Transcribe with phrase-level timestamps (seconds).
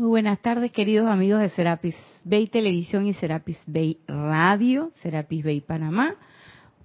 [0.00, 1.94] Muy buenas tardes, queridos amigos de Serapis
[2.24, 6.14] Bay Televisión y Serapis Bay Radio, Serapis Bay Panamá.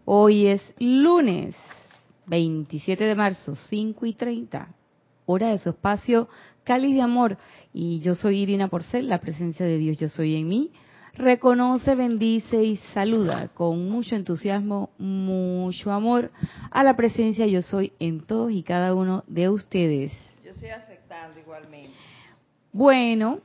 [0.04, 1.56] Hoy es lunes
[2.28, 4.68] 27 de marzo, 5 y 30,
[5.28, 6.28] hora de su espacio
[6.66, 7.38] Cáliz de Amor.
[7.72, 10.72] Y yo soy Irina Porcel, la presencia de Dios, yo soy en mí.
[11.14, 16.34] Reconoce, bendice y saluda con mucho entusiasmo, mucho amor
[16.70, 20.12] a la presencia yo soy en todos y cada uno de ustedes.
[20.44, 21.94] Yo estoy aceptando igualmente.
[22.78, 23.40] Bueno,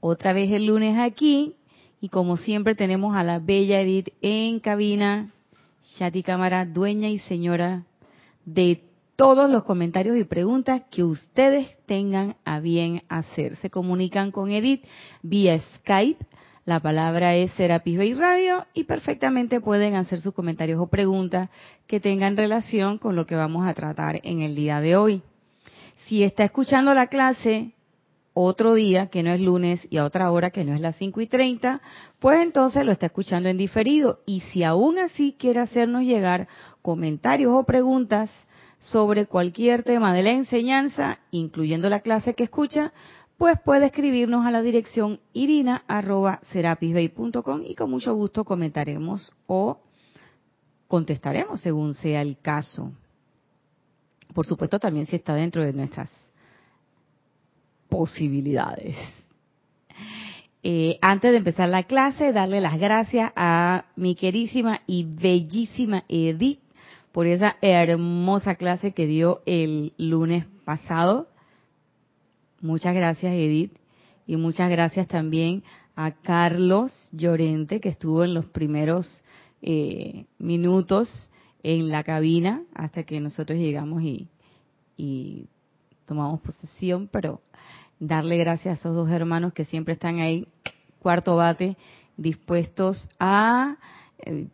[0.00, 1.56] otra vez el lunes aquí
[2.00, 5.28] y como siempre tenemos a la bella Edith en cabina,
[5.84, 7.84] Shati Cámara, dueña y señora
[8.46, 8.82] de
[9.14, 13.56] todos los comentarios y preguntas que ustedes tengan a bien hacer.
[13.56, 14.86] Se comunican con Edith
[15.20, 16.24] vía Skype.
[16.64, 21.50] La palabra es Serapis Bay Radio y perfectamente pueden hacer sus comentarios o preguntas
[21.86, 25.20] que tengan relación con lo que vamos a tratar en el día de hoy.
[26.06, 27.74] Si está escuchando la clase
[28.40, 31.20] otro día que no es lunes y a otra hora que no es las 5
[31.20, 31.80] y 30,
[32.20, 34.20] pues entonces lo está escuchando en diferido.
[34.26, 36.46] Y si aún así quiere hacernos llegar
[36.80, 38.30] comentarios o preguntas
[38.78, 42.92] sobre cualquier tema de la enseñanza, incluyendo la clase que escucha,
[43.38, 49.80] pues puede escribirnos a la dirección irina.serapisbay.com y con mucho gusto comentaremos o
[50.86, 52.92] contestaremos según sea el caso.
[54.32, 56.27] Por supuesto, también si está dentro de nuestras
[57.88, 58.96] posibilidades.
[60.62, 66.60] Eh, antes de empezar la clase, darle las gracias a mi querísima y bellísima Edith
[67.12, 71.28] por esa hermosa clase que dio el lunes pasado.
[72.60, 73.72] Muchas gracias, Edith.
[74.26, 75.62] Y muchas gracias también
[75.96, 79.22] a Carlos Llorente, que estuvo en los primeros
[79.62, 81.30] eh, minutos
[81.62, 84.28] en la cabina hasta que nosotros llegamos y,
[84.96, 85.46] y
[86.04, 87.40] tomamos posesión, pero
[88.00, 90.46] darle gracias a esos dos hermanos que siempre están ahí,
[91.00, 91.76] cuarto bate,
[92.16, 93.76] dispuestos a
[94.18, 94.48] eh,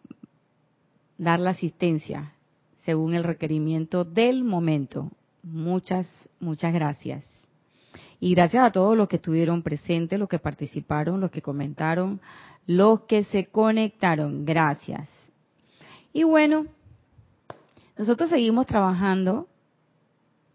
[1.18, 2.32] dar la asistencia
[2.84, 5.10] según el requerimiento del momento.
[5.42, 6.08] Muchas,
[6.40, 7.24] muchas gracias.
[8.20, 12.20] Y gracias a todos los que estuvieron presentes, los que participaron, los que comentaron,
[12.66, 14.44] los que se conectaron.
[14.44, 15.08] Gracias.
[16.12, 16.66] Y bueno,
[17.98, 19.48] nosotros seguimos trabajando.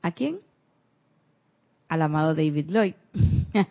[0.01, 0.39] ¿A quién?
[1.89, 2.93] Al amado David Lloyd.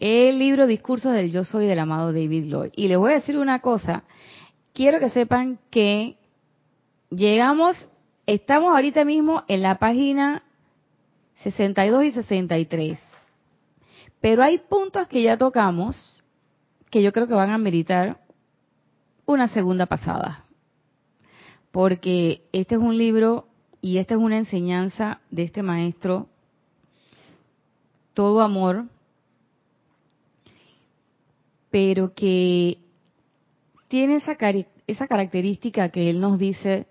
[0.00, 2.70] El libro Discursos del Yo Soy del amado David Lloyd.
[2.74, 4.04] Y les voy a decir una cosa.
[4.72, 6.16] Quiero que sepan que
[7.10, 7.76] llegamos,
[8.26, 10.44] estamos ahorita mismo en la página
[11.42, 12.98] 62 y 63.
[14.20, 16.22] Pero hay puntos que ya tocamos
[16.90, 18.20] que yo creo que van a meritar
[19.26, 20.44] una segunda pasada.
[21.70, 23.48] Porque este es un libro
[23.80, 26.28] y esta es una enseñanza de este maestro,
[28.14, 28.86] todo amor,
[31.70, 32.78] pero que
[33.88, 34.36] tiene esa,
[34.86, 36.86] esa característica que él nos dice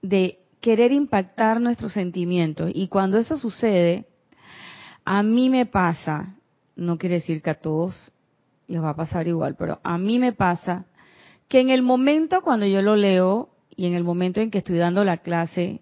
[0.00, 2.70] de querer impactar nuestros sentimientos.
[2.72, 4.06] Y cuando eso sucede,
[5.04, 6.36] a mí me pasa,
[6.76, 8.12] no quiere decir que a todos
[8.68, 10.86] les va a pasar igual, pero a mí me pasa
[11.48, 14.78] que en el momento cuando yo lo leo y en el momento en que estoy
[14.78, 15.80] dando la clase,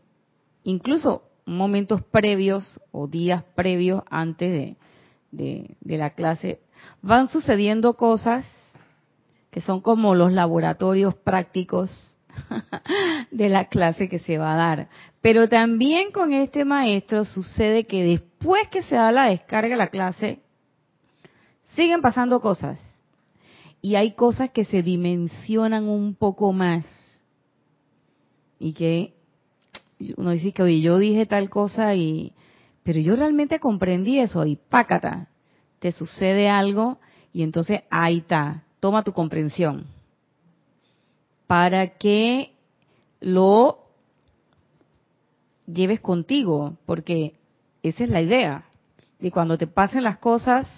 [0.65, 4.77] incluso momentos previos o días previos antes
[5.31, 6.61] de, de la clase,
[7.03, 8.45] van sucediendo cosas
[9.51, 11.91] que son como los laboratorios prácticos
[13.31, 14.89] de la clase que se va a dar.
[15.21, 19.89] Pero también con este maestro sucede que después que se da la descarga de la
[19.89, 20.41] clase,
[21.75, 22.79] siguen pasando cosas.
[23.83, 26.87] Y hay cosas que se dimensionan un poco más.
[28.59, 29.15] Y que
[30.17, 32.33] uno dice que, oye, yo dije tal cosa y...
[32.83, 35.29] Pero yo realmente comprendí eso y pácata,
[35.81, 36.99] te sucede algo
[37.33, 39.87] y entonces ahí está, toma tu comprensión
[41.47, 42.53] para que
[43.21, 43.81] lo
[45.67, 47.35] lleves contigo, porque
[47.83, 48.65] esa es la idea.
[49.19, 50.69] Y cuando te pasen las cosas,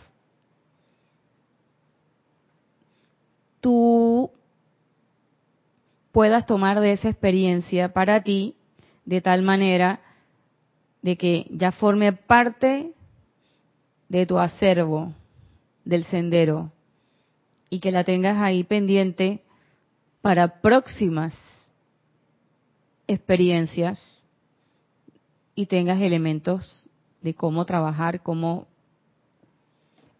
[3.60, 4.30] tú
[6.10, 8.56] puedas tomar de esa experiencia para ti
[9.04, 10.00] de tal manera
[11.02, 12.92] de que ya forme parte
[14.08, 15.12] de tu acervo
[15.84, 16.70] del sendero
[17.70, 19.42] y que la tengas ahí pendiente
[20.20, 21.34] para próximas
[23.08, 24.00] experiencias
[25.54, 26.88] y tengas elementos
[27.20, 28.66] de cómo trabajar, cómo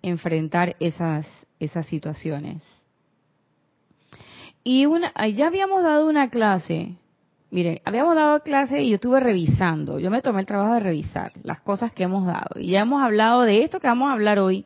[0.02, 1.26] enfrentar esas,
[1.60, 2.62] esas situaciones.
[4.64, 6.96] Y una, ya habíamos dado una clase
[7.52, 11.32] miren, habíamos dado clase y yo estuve revisando, yo me tomé el trabajo de revisar
[11.44, 12.58] las cosas que hemos dado.
[12.58, 14.64] Y ya hemos hablado de esto que vamos a hablar hoy,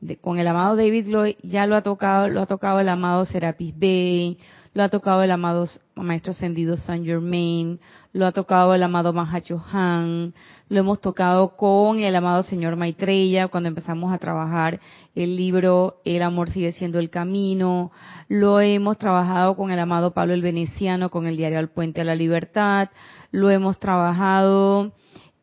[0.00, 3.24] de, con el amado David Lloyd, ya lo ha tocado, lo ha tocado el amado
[3.24, 4.38] Serapis Bey,
[4.74, 7.78] lo ha tocado el amado Maestro Ascendido Saint Germain,
[8.14, 10.34] lo ha tocado el amado Mahacho Han,
[10.68, 14.78] lo hemos tocado con el amado Señor Maitreya cuando empezamos a trabajar
[15.16, 17.90] el libro El amor sigue siendo el camino,
[18.28, 22.04] lo hemos trabajado con el amado Pablo el Veneciano, con el diario Al Puente a
[22.04, 22.90] la Libertad,
[23.32, 24.92] lo hemos trabajado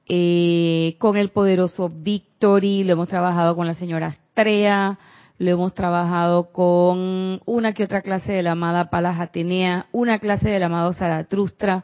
[0.07, 4.97] eh, con el poderoso Victory, lo hemos trabajado con la señora Astrea,
[5.39, 10.49] lo hemos trabajado con una que otra clase de la amada Palas Atenea, una clase
[10.49, 11.83] del amado Zaratustra,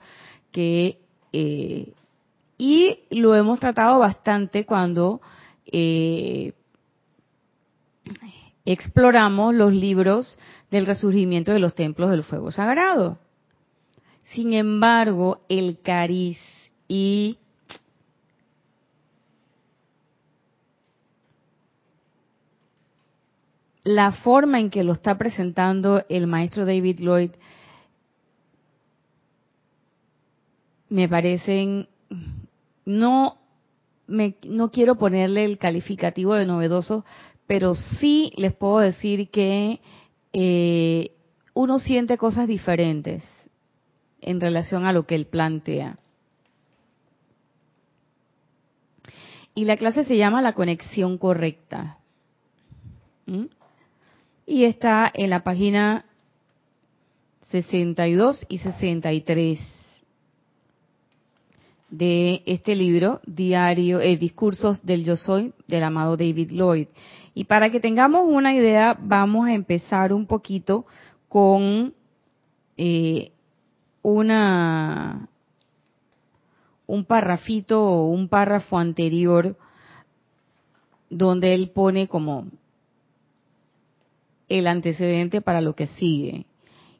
[0.51, 0.99] que
[1.33, 1.93] eh,
[2.57, 5.21] y lo hemos tratado bastante cuando
[5.65, 6.53] eh,
[8.65, 10.39] exploramos los libros
[10.71, 13.19] del resurgimiento de los templos del fuego sagrado.
[14.31, 16.39] Sin embargo, el cariz
[16.87, 17.37] y
[23.83, 27.31] la forma en que lo está presentando el maestro David Lloyd
[30.89, 31.87] me parecen
[32.85, 33.37] no
[34.07, 37.03] me, no quiero ponerle el calificativo de novedoso,
[37.45, 39.81] pero sí les puedo decir que
[40.31, 41.11] eh,
[41.53, 43.23] uno siente cosas diferentes
[44.21, 45.97] en relación a lo que él plantea.
[49.53, 51.97] Y la clase se llama La conexión correcta.
[53.25, 53.47] ¿Mm?
[54.47, 56.05] y está en la página
[57.51, 59.59] 62 y 63
[61.89, 66.87] de este libro, Diario, eh, Discursos del Yo Soy, del amado David Lloyd.
[67.33, 70.85] Y para que tengamos una idea, vamos a empezar un poquito
[71.29, 71.93] con
[72.77, 73.31] eh,
[74.01, 75.29] una
[76.87, 79.57] un parrafito o un párrafo anterior
[81.09, 82.47] donde él pone como
[84.47, 86.45] el antecedente para lo que sigue.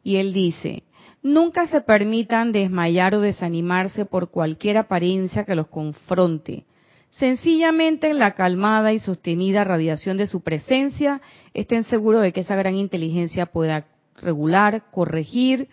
[0.03, 0.83] Y él dice,
[1.33, 6.65] nunca se permitan desmayar o desanimarse por cualquier apariencia que los confronte.
[7.09, 11.21] Sencillamente en la calmada y sostenida radiación de su presencia,
[11.53, 13.87] estén seguros de que esa gran inteligencia pueda
[14.21, 15.69] regular, corregir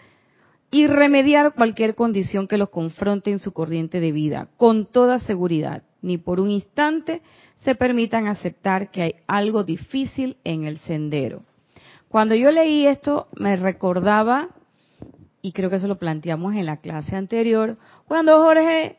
[0.70, 5.82] y remediar cualquier condición que los confronte en su corriente de vida, con toda seguridad.
[6.02, 7.22] Ni por un instante
[7.58, 11.42] se permitan aceptar que hay algo difícil en el sendero.
[12.08, 14.50] Cuando yo leí esto, me recordaba,
[15.44, 17.76] y creo que eso lo planteamos en la clase anterior,
[18.08, 18.96] cuando Jorge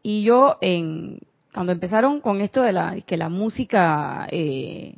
[0.00, 1.18] y yo, en,
[1.52, 4.94] cuando empezaron con esto de la, que la música eh,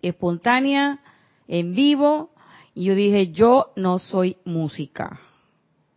[0.00, 1.00] espontánea,
[1.48, 2.30] en vivo,
[2.74, 5.20] y yo dije, yo no soy música,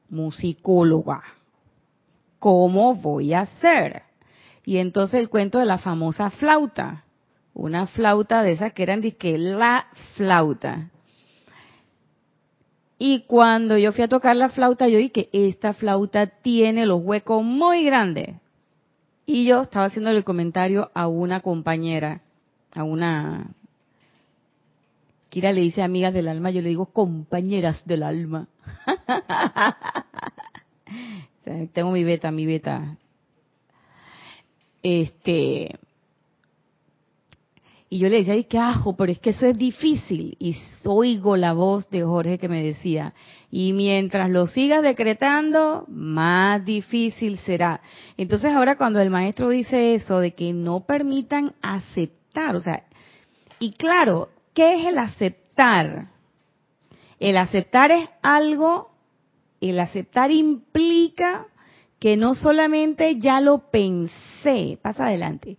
[0.10, 1.24] musicóloga.
[2.40, 4.02] ¿Cómo voy a ser?
[4.66, 7.06] Y entonces el cuento de la famosa flauta
[7.54, 10.90] una flauta de esas que eran que la flauta.
[13.04, 17.02] Y cuando yo fui a tocar la flauta, yo dije que esta flauta tiene los
[17.02, 18.36] huecos muy grandes.
[19.26, 22.22] Y yo estaba haciendo el comentario a una compañera,
[22.76, 23.56] a una...
[25.30, 28.48] Kira le dice amigas del alma, yo le digo compañeras del alma.
[31.74, 32.98] Tengo mi beta, mi beta.
[34.84, 35.80] Este,
[37.94, 40.38] y yo le decía, ay, qué ajo, pero es que eso es difícil.
[40.40, 40.56] Y
[40.86, 43.14] oigo la voz de Jorge que me decía,
[43.52, 47.82] y mientras lo sigas decretando, más difícil será.
[48.16, 52.86] Entonces ahora cuando el maestro dice eso, de que no permitan aceptar, o sea,
[53.60, 56.12] y claro, ¿qué es el aceptar?
[57.20, 58.92] El aceptar es algo,
[59.60, 61.46] el aceptar implica
[62.00, 65.58] que no solamente ya lo pensé, pasa adelante,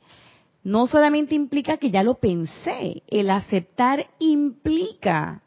[0.64, 5.42] no solamente implica que ya lo pensé, el aceptar implica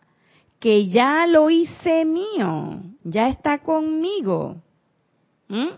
[0.59, 4.57] que ya lo hice mío, ya está conmigo.
[5.47, 5.75] ¿Mm?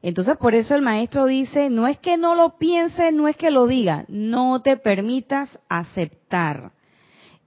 [0.00, 3.50] Entonces por eso el maestro dice, no es que no lo piense, no es que
[3.50, 6.72] lo diga, no te permitas aceptar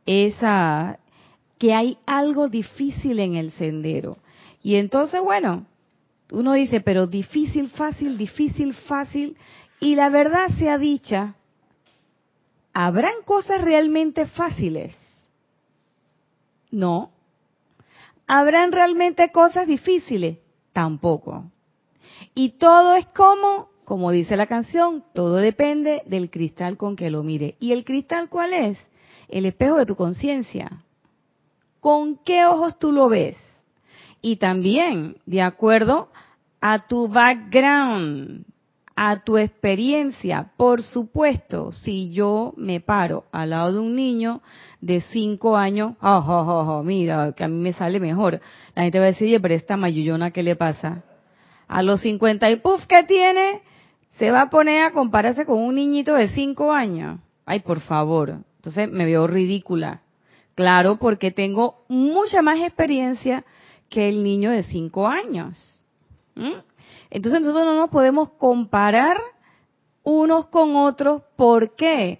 [0.05, 0.99] esa
[1.57, 4.17] que hay algo difícil en el sendero.
[4.63, 5.67] Y entonces, bueno,
[6.31, 9.37] uno dice, pero difícil, fácil, difícil, fácil.
[9.81, 11.35] Y la verdad sea dicha,
[12.71, 14.95] ¿habrán cosas realmente fáciles?
[16.69, 17.11] No.
[18.27, 20.37] ¿Habrán realmente cosas difíciles?
[20.71, 21.51] Tampoco.
[22.33, 27.23] Y todo es como, como dice la canción, todo depende del cristal con que lo
[27.23, 27.57] mire.
[27.59, 28.77] ¿Y el cristal cuál es?
[29.27, 30.83] El espejo de tu conciencia.
[31.81, 33.35] ¿Con qué ojos tú lo ves?
[34.21, 36.09] y también de acuerdo
[36.61, 38.45] a tu background,
[38.95, 40.51] a tu experiencia.
[40.57, 44.41] Por supuesto, si yo me paro al lado de un niño
[44.79, 48.41] de 5 años, oh, mira, que a mí me sale mejor.
[48.75, 51.03] La gente va a decir, oye, pero esta mayullona, ¿qué le pasa?
[51.67, 53.61] A los 50 y puff que tiene,
[54.17, 57.19] se va a poner a compararse con un niñito de 5 años.
[57.45, 58.39] Ay, por favor.
[58.57, 60.01] Entonces me veo ridícula.
[60.55, 63.45] Claro, porque tengo mucha más experiencia
[63.89, 65.85] que el niño de 5 años.
[66.35, 66.51] ¿Mm?
[67.11, 69.17] Entonces nosotros no nos podemos comparar
[70.01, 71.21] unos con otros.
[71.35, 72.19] ¿Por qué?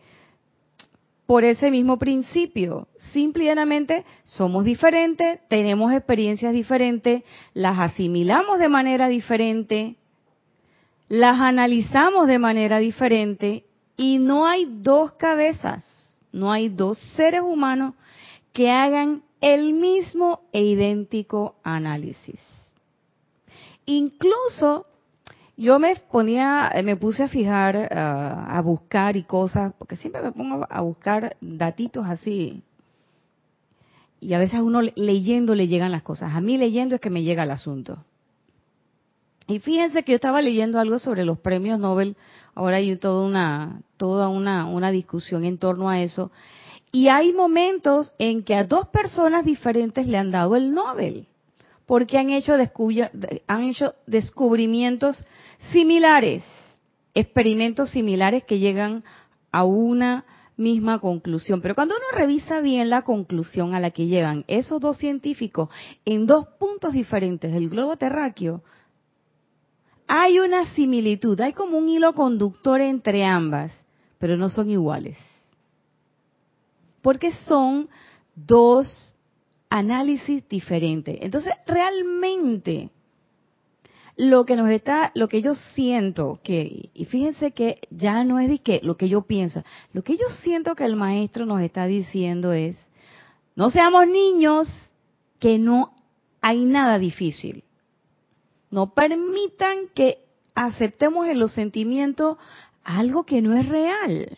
[1.26, 2.90] Por ese mismo principio.
[3.14, 9.96] Simplemente somos diferentes, tenemos experiencias diferentes, las asimilamos de manera diferente,
[11.08, 15.86] las analizamos de manera diferente y no hay dos cabezas,
[16.34, 17.96] no hay dos seres humanos
[18.52, 22.51] que hagan el mismo e idéntico análisis.
[23.92, 24.86] Incluso
[25.58, 30.66] yo me ponía, me puse a fijar, a buscar y cosas, porque siempre me pongo
[30.70, 32.64] a buscar datitos así.
[34.22, 36.34] Y a veces a uno leyendo le llegan las cosas.
[36.34, 38.06] A mí leyendo es que me llega el asunto.
[39.48, 42.16] Y fíjense que yo estaba leyendo algo sobre los premios Nobel.
[42.56, 46.32] Ahora hay toda una, toda una, una discusión en torno a eso.
[46.94, 51.28] Y hay momentos en que a dos personas diferentes le han dado el Nobel,
[51.92, 52.54] porque han hecho,
[53.48, 55.26] han hecho descubrimientos
[55.74, 56.42] similares,
[57.14, 59.04] experimentos similares que llegan
[59.52, 60.24] a una
[60.56, 61.60] misma conclusión.
[61.60, 65.68] Pero cuando uno revisa bien la conclusión a la que llegan esos dos científicos
[66.06, 68.64] en dos puntos diferentes del globo terráqueo,
[70.08, 73.74] hay una similitud, hay como un hilo conductor entre ambas,
[74.18, 75.18] pero no son iguales
[77.02, 77.90] porque son
[78.34, 79.11] dos
[79.72, 81.18] análisis diferentes.
[81.22, 82.92] Entonces, realmente
[84.18, 88.50] lo que nos está, lo que yo siento que, y fíjense que ya no es
[88.50, 89.64] de que lo que yo pienso,
[89.94, 92.78] lo que yo siento que el maestro nos está diciendo es,
[93.56, 94.68] no seamos niños,
[95.40, 95.94] que no
[96.42, 97.64] hay nada difícil.
[98.70, 100.20] No permitan que
[100.54, 102.38] aceptemos en los sentimientos
[102.84, 104.38] algo que no es real.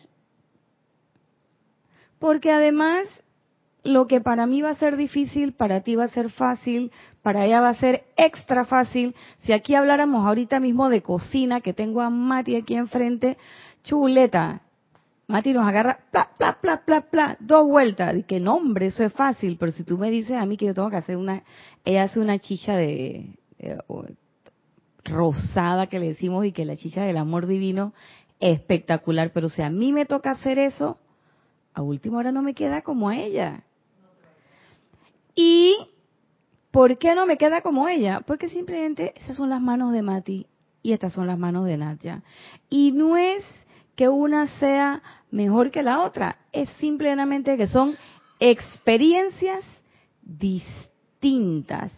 [2.18, 3.06] Porque además,
[3.84, 6.90] lo que para mí va a ser difícil, para ti va a ser fácil,
[7.22, 9.14] para ella va a ser extra fácil.
[9.40, 13.36] Si aquí habláramos ahorita mismo de cocina, que tengo a Mati aquí enfrente,
[13.82, 14.62] chuleta.
[15.26, 18.16] Mati nos agarra, pla, pla, pla, pla, pla, dos vueltas.
[18.16, 19.56] Y que no, hombre, eso es fácil.
[19.58, 21.42] Pero si tú me dices a mí que yo tengo que hacer una,
[21.84, 23.38] ella hace una chicha de,
[25.04, 27.92] rosada que le decimos y que la chicha del amor divino,
[28.40, 29.30] espectacular.
[29.32, 30.98] Pero si a mí me toca hacer eso,
[31.74, 33.64] a última hora no me queda como ella.
[35.34, 35.76] ¿Y
[36.70, 38.20] por qué no me queda como ella?
[38.20, 40.46] Porque simplemente esas son las manos de Mati
[40.82, 42.22] y estas son las manos de Nadia.
[42.68, 43.44] Y no es
[43.96, 47.96] que una sea mejor que la otra, es simplemente que son
[48.38, 49.64] experiencias
[50.22, 51.92] distintas.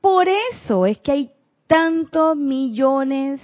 [0.00, 1.30] Por eso es que hay
[1.66, 3.40] tantos millones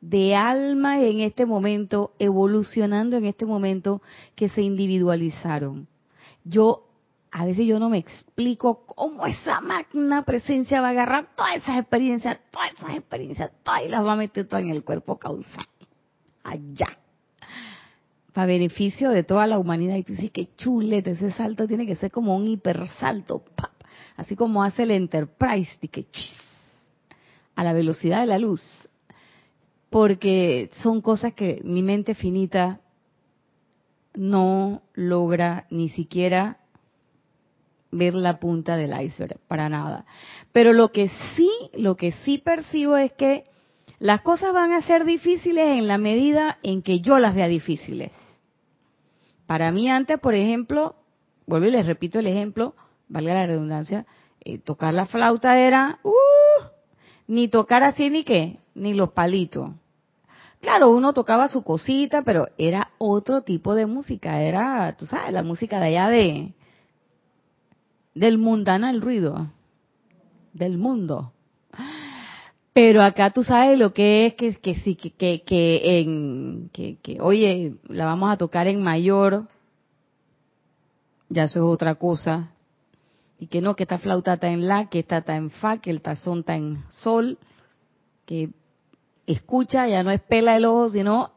[0.00, 4.02] de almas en este momento, evolucionando en este momento,
[4.34, 5.88] que se individualizaron.
[6.44, 6.85] Yo,
[7.38, 11.80] a veces yo no me explico cómo esa magna presencia va a agarrar todas esas
[11.80, 15.66] experiencias, todas esas experiencias, todas y las va a meter todas en el cuerpo causal.
[16.42, 16.98] Allá.
[18.32, 19.96] Para beneficio de toda la humanidad.
[19.96, 23.44] Y tú dices que chulete, ese salto tiene que ser como un hipersalto,
[24.16, 26.06] así como hace el Enterprise, que
[27.54, 28.88] a la velocidad de la luz
[29.90, 32.80] porque son cosas que mi mente finita
[34.14, 36.60] no logra ni siquiera
[37.90, 40.04] ver la punta del iceberg, para nada.
[40.52, 43.44] Pero lo que sí, lo que sí percibo es que
[43.98, 48.12] las cosas van a ser difíciles en la medida en que yo las vea difíciles.
[49.46, 50.96] Para mí antes, por ejemplo,
[51.46, 52.74] vuelvo y les repito el ejemplo,
[53.08, 54.06] valga la redundancia,
[54.40, 56.64] eh, tocar la flauta era, uh,
[57.26, 59.70] ni tocar así ni qué, ni los palitos.
[60.60, 65.42] Claro, uno tocaba su cosita, pero era otro tipo de música, era, tú sabes, la
[65.42, 66.54] música de allá de
[68.16, 69.52] del mundana el ruido,
[70.54, 71.32] del mundo.
[72.72, 76.96] Pero acá tú sabes lo que es que que sí que que, que en que,
[77.02, 79.48] que oye, la vamos a tocar en mayor.
[81.28, 82.52] Ya eso es otra cosa.
[83.38, 85.90] Y que no, que esta flauta está en la, que esta está en fa, que
[85.90, 87.38] el tazón está en sol,
[88.24, 88.48] que
[89.26, 91.32] escucha, ya no es pela el ojo, sino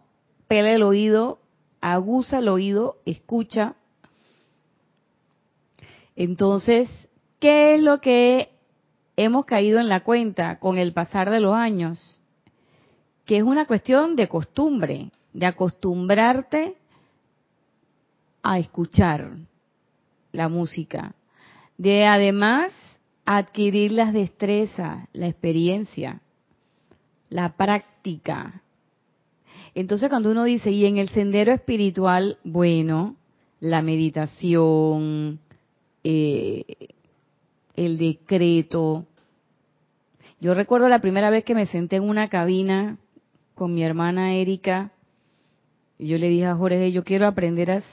[0.48, 1.40] pela el oído,
[1.82, 3.76] aguza el oído, escucha.
[6.20, 6.90] Entonces,
[7.40, 8.50] ¿qué es lo que
[9.16, 12.22] hemos caído en la cuenta con el pasar de los años
[13.24, 16.76] que es una cuestión de costumbre, de acostumbrarte
[18.44, 19.38] a escuchar
[20.34, 21.16] la música,
[21.78, 22.74] de además
[23.24, 26.22] adquirir las destrezas, la experiencia,
[27.30, 28.62] la práctica.
[29.74, 33.16] Entonces cuando uno dice, y en el sendero espiritual, bueno,
[33.62, 35.40] la meditación,
[36.12, 36.64] eh,
[37.76, 39.06] el decreto.
[40.42, 42.98] Yo recuerdo la primera vez que me senté en una cabina
[43.54, 44.92] con mi hermana Erika.
[46.00, 47.84] Yo le dije a Jorge, yo quiero aprender a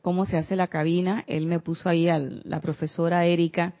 [0.00, 1.22] cómo se hace la cabina.
[1.26, 3.74] Él me puso ahí a la profesora Erika.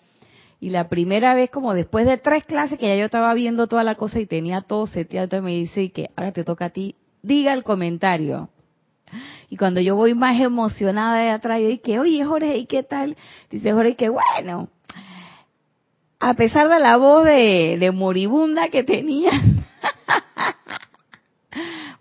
[0.60, 3.82] Y la primera vez, como después de tres clases, que ya yo estaba viendo toda
[3.82, 7.54] la cosa y tenía todo seteado, me dice que ahora te toca a ti, diga
[7.54, 8.50] el comentario.
[9.48, 13.16] Y cuando yo voy más emocionada de atrás, y que, oye Jorge, ¿y qué tal?
[13.50, 14.68] Dice Jorge, que bueno,
[16.18, 19.30] a pesar de la voz de moribunda que tenía,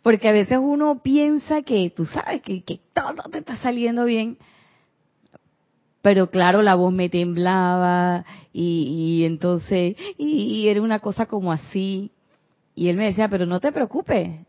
[0.02, 2.64] porque a veces uno piensa que tú sabes que,
[2.94, 4.38] todo te está saliendo bien,
[6.02, 12.12] pero claro, la voz me temblaba y, entonces, y, era una cosa como así.
[12.74, 14.40] Y él me decía, pero no te preocupes,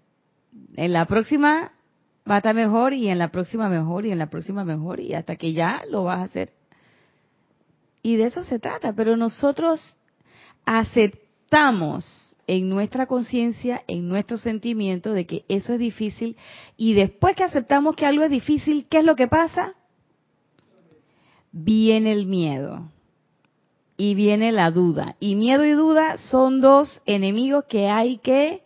[0.77, 1.73] en la próxima
[2.31, 5.15] va a estar mejor y en la próxima mejor y en la próxima mejor y
[5.15, 6.53] hasta que ya lo vas a hacer.
[8.03, 9.97] Y de eso se trata, pero nosotros
[10.65, 16.37] aceptamos en nuestra conciencia, en nuestro sentimiento de que eso es difícil
[16.77, 19.75] y después que aceptamos que algo es difícil, ¿qué es lo que pasa?
[21.53, 22.89] Viene el miedo
[23.97, 25.17] y viene la duda.
[25.21, 28.63] Y miedo y duda son dos enemigos que hay que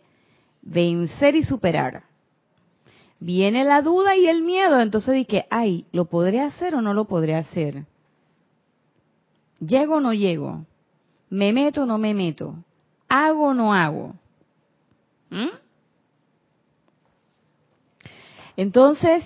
[0.61, 2.04] vencer y superar.
[3.25, 7.05] Viene la duda y el miedo, entonces dije, ay, ¿lo podré hacer o no lo
[7.05, 7.85] podré hacer?
[9.59, 10.63] ¿Llego o no llego?
[11.31, 12.53] ¿Me meto o no me meto?
[13.09, 14.13] ¿Hago o no hago?
[15.31, 15.47] ¿Mm?
[18.57, 19.23] Entonces,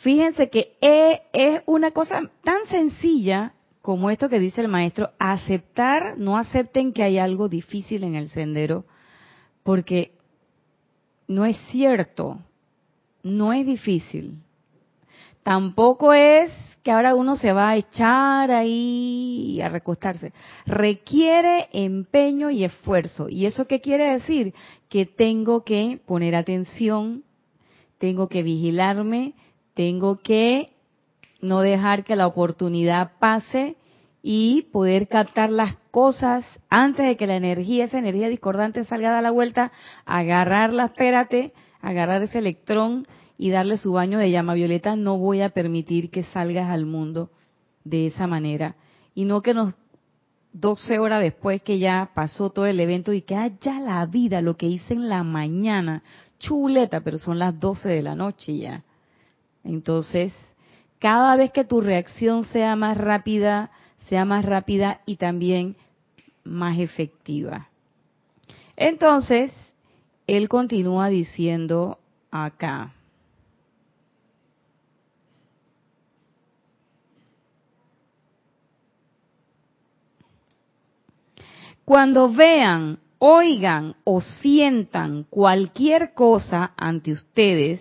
[0.00, 6.38] fíjense que es una cosa tan sencilla como esto que dice el maestro, aceptar, no
[6.38, 8.86] acepten que hay algo difícil en el sendero,
[9.64, 10.12] porque
[11.28, 12.40] no es cierto,
[13.26, 14.38] no es difícil.
[15.42, 20.32] Tampoco es que ahora uno se va a echar ahí a recostarse.
[20.64, 23.28] Requiere empeño y esfuerzo.
[23.28, 24.54] ¿Y eso qué quiere decir?
[24.88, 27.24] Que tengo que poner atención,
[27.98, 29.34] tengo que vigilarme,
[29.74, 30.70] tengo que
[31.40, 33.76] no dejar que la oportunidad pase
[34.22, 39.22] y poder captar las cosas antes de que la energía, esa energía discordante salga a
[39.22, 39.72] la vuelta,
[40.04, 43.06] agarrarla, espérate, agarrar ese electrón
[43.38, 47.30] y darle su baño de llama violeta, no voy a permitir que salgas al mundo
[47.84, 48.76] de esa manera.
[49.14, 49.74] Y no que nos
[50.52, 54.56] 12 horas después que ya pasó todo el evento y que haya la vida, lo
[54.56, 56.02] que hice en la mañana,
[56.38, 58.82] chuleta, pero son las 12 de la noche ya.
[59.64, 60.32] Entonces,
[60.98, 63.70] cada vez que tu reacción sea más rápida,
[64.08, 65.76] sea más rápida y también
[66.42, 67.68] más efectiva.
[68.76, 69.52] Entonces,
[70.26, 71.98] él continúa diciendo
[72.30, 72.92] acá,
[81.86, 87.80] Cuando vean, oigan o sientan cualquier cosa ante ustedes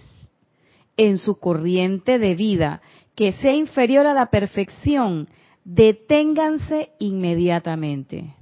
[0.95, 2.83] en su corriente de vida
[3.15, 5.27] que sea inferior a la perfección,
[5.63, 8.35] deténganse inmediatamente.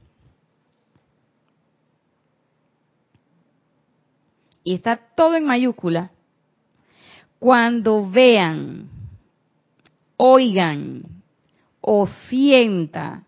[4.64, 6.12] Y está todo en mayúscula.
[7.40, 8.90] Cuando vean,
[10.18, 11.04] oigan
[11.82, 13.26] o sientan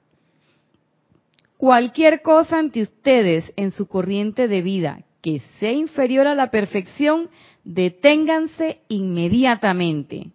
[1.58, 7.30] cualquier cosa ante ustedes en su corriente de vida que sea inferior a la perfección,
[7.63, 10.30] deténganse inmediatamente.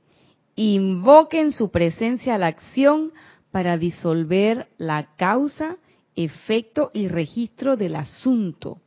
[0.56, 3.12] Invoquen su presencia a la acción
[3.52, 5.76] para disolver la causa,
[6.16, 8.80] efecto y registro del asunto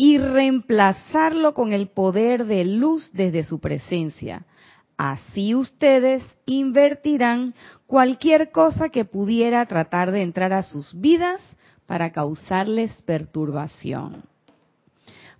[0.00, 4.46] y reemplazarlo con el poder de luz desde su presencia.
[4.96, 7.54] Así ustedes invertirán
[7.86, 11.40] cualquier cosa que pudiera tratar de entrar a sus vidas
[11.86, 14.22] para causarles perturbación.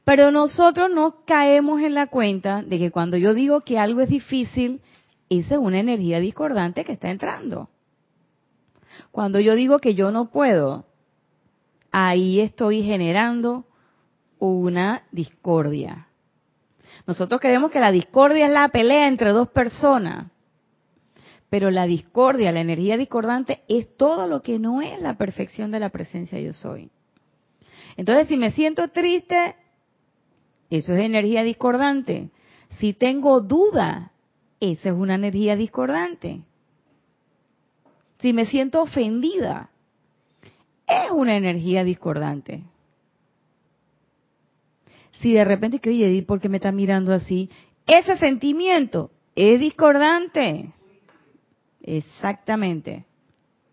[0.04, 4.08] Pero nosotros no caemos en la cuenta de que cuando yo digo que algo es
[4.08, 4.80] difícil,
[5.28, 7.68] esa es una energía discordante que está entrando.
[9.12, 10.86] Cuando yo digo que yo no puedo,
[11.92, 13.67] ahí estoy generando
[14.38, 16.08] una discordia.
[17.06, 20.30] Nosotros creemos que la discordia es la pelea entre dos personas.
[21.50, 25.80] Pero la discordia, la energía discordante, es todo lo que no es la perfección de
[25.80, 26.90] la presencia yo soy.
[27.96, 29.56] Entonces, si me siento triste,
[30.70, 32.30] eso es energía discordante.
[32.78, 34.12] Si tengo duda,
[34.60, 36.42] esa es una energía discordante.
[38.18, 39.70] Si me siento ofendida,
[40.86, 42.64] es una energía discordante.
[45.20, 47.50] Si de repente que, oye, ¿por qué me está mirando así?
[47.86, 50.72] Ese sentimiento es discordante.
[51.82, 53.04] Exactamente.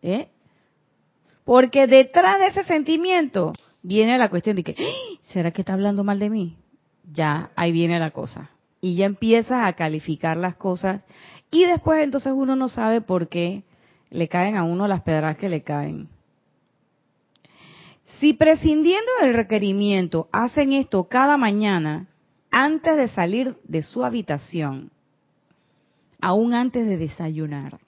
[0.01, 0.29] ¿Eh?
[1.43, 3.53] Porque detrás de ese sentimiento
[3.83, 5.19] viene la cuestión de que, ¡Ah!
[5.23, 6.57] ¿será que está hablando mal de mí?
[7.11, 8.49] Ya, ahí viene la cosa.
[8.81, 11.01] Y ya empieza a calificar las cosas.
[11.51, 13.63] Y después entonces uno no sabe por qué
[14.09, 16.09] le caen a uno las pedras que le caen.
[18.19, 22.07] Si prescindiendo del requerimiento hacen esto cada mañana,
[22.49, 24.91] antes de salir de su habitación,
[26.21, 27.79] aún antes de desayunar,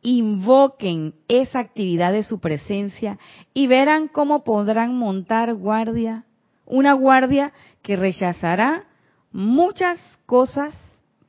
[0.00, 3.18] invoquen esa actividad de su presencia
[3.52, 6.24] y verán cómo podrán montar guardia,
[6.64, 8.86] una guardia que rechazará
[9.32, 10.74] muchas cosas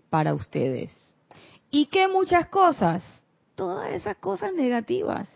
[0.09, 0.91] para ustedes.
[1.69, 3.03] ¿Y qué muchas cosas?
[3.55, 5.29] Todas esas cosas negativas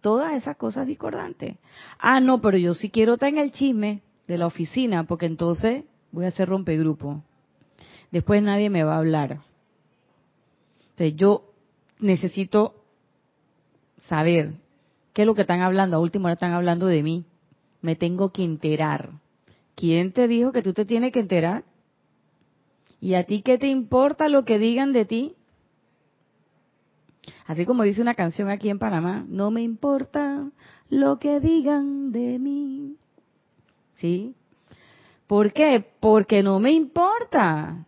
[0.00, 1.56] todas esas cosas discordantes.
[1.98, 5.84] Ah, no, pero yo sí quiero estar en el chisme de la oficina, porque entonces
[6.12, 7.22] voy a hacer rompegrupo.
[8.10, 9.40] Después nadie me va a hablar.
[10.90, 11.44] Entonces yo
[11.98, 12.74] necesito
[14.08, 14.54] saber
[15.12, 15.96] qué es lo que están hablando.
[15.96, 17.24] A último hora están hablando de mí.
[17.82, 19.10] Me tengo que enterar.
[19.74, 21.64] ¿Quién te dijo que tú te tienes que enterar?
[23.00, 25.36] ¿Y a ti qué te importa lo que digan de ti?
[27.46, 30.50] Así como dice una canción aquí en Panamá, no me importa
[30.88, 32.96] lo que digan de mí.
[33.96, 34.34] ¿Sí?
[35.26, 35.84] ¿Por qué?
[36.00, 37.86] Porque no me importa.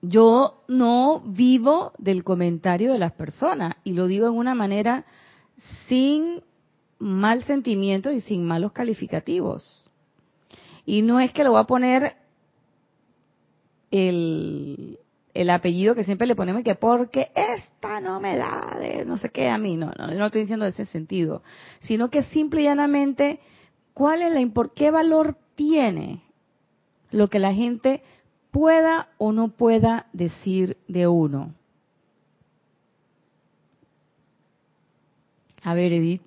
[0.00, 5.04] Yo no vivo del comentario de las personas y lo digo en una manera
[5.88, 6.42] sin
[6.98, 9.88] mal sentimiento y sin malos calificativos.
[10.84, 12.16] Y no es que lo voy a poner
[13.90, 14.98] el,
[15.34, 19.30] el apellido que siempre le ponemos que porque esta no me da de no sé
[19.30, 21.42] qué a mí, no, no, no estoy diciendo de ese sentido,
[21.80, 23.40] sino que simple y llanamente,
[23.92, 24.40] ¿cuál es la
[24.74, 26.22] qué valor tiene
[27.10, 28.02] lo que la gente
[28.52, 31.52] pueda o no pueda decir de uno?
[35.64, 36.22] A ver, Edith.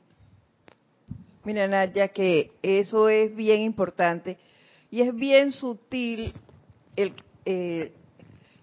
[1.46, 4.38] Mira, Nadia, que eso es bien importante
[4.92, 6.34] y es bien sutil
[6.98, 7.14] el,
[7.46, 7.94] eh,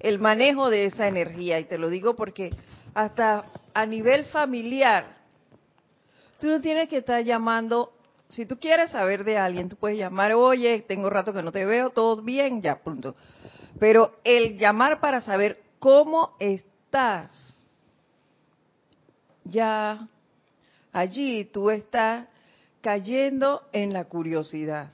[0.04, 1.58] el manejo de esa energía.
[1.58, 2.50] Y te lo digo porque
[2.92, 5.16] hasta a nivel familiar,
[6.38, 7.90] tú no tienes que estar llamando,
[8.28, 11.64] si tú quieres saber de alguien, tú puedes llamar, oye, tengo rato que no te
[11.64, 13.16] veo, todo bien, ya, punto.
[13.80, 17.58] Pero el llamar para saber cómo estás,
[19.44, 20.06] ya
[20.92, 22.28] allí tú estás
[22.82, 24.90] cayendo en la curiosidad.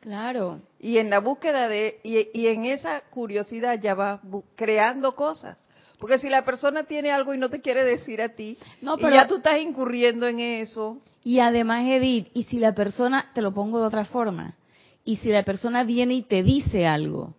[0.00, 0.62] Claro.
[0.78, 4.20] Y en la búsqueda de, y, en esa curiosidad ya vas
[4.56, 5.58] creando cosas.
[5.98, 9.10] Porque si la persona tiene algo y no te quiere decir a ti, no, pero,
[9.10, 10.98] y ya tú estás incurriendo en eso.
[11.22, 14.56] Y además, Edith, y si la persona, te lo pongo de otra forma,
[15.04, 17.34] y si la persona viene y te dice algo,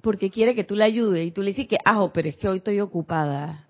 [0.00, 2.48] porque quiere que tú le ayudes, y tú le dices que, ah, pero es que
[2.48, 3.66] hoy estoy ocupada.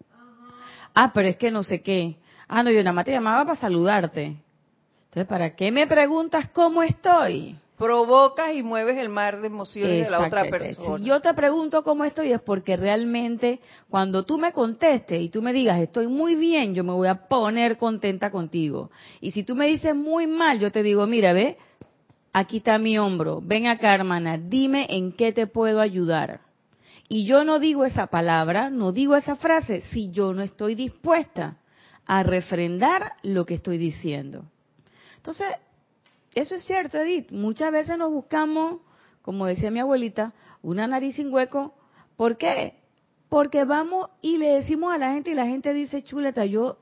[0.95, 2.17] Ah, pero es que no sé qué.
[2.47, 4.37] Ah, no, yo nada más te llamaba para saludarte.
[5.07, 7.57] Entonces, ¿para qué me preguntas cómo estoy?
[7.77, 11.05] Provocas y mueves el mar de emociones de la otra persona.
[11.05, 13.61] yo te pregunto cómo estoy es porque realmente
[13.91, 17.27] cuando tú me contestes y tú me digas estoy muy bien, yo me voy a
[17.27, 18.91] poner contenta contigo.
[19.21, 21.57] Y si tú me dices muy mal, yo te digo, mira, ve,
[22.33, 26.41] aquí está mi hombro, ven acá hermana, dime en qué te puedo ayudar.
[27.09, 31.59] Y yo no digo esa palabra, no digo esa frase si yo no estoy dispuesta
[32.07, 34.45] a refrendar lo que estoy diciendo.
[35.17, 35.47] Entonces,
[36.35, 37.31] eso es cierto, Edith.
[37.31, 38.81] Muchas veces nos buscamos,
[39.23, 41.75] como decía mi abuelita, una nariz sin hueco.
[42.16, 42.75] ¿Por qué?
[43.29, 46.79] Porque vamos y le decimos a la gente y la gente dice, chuleta, yo,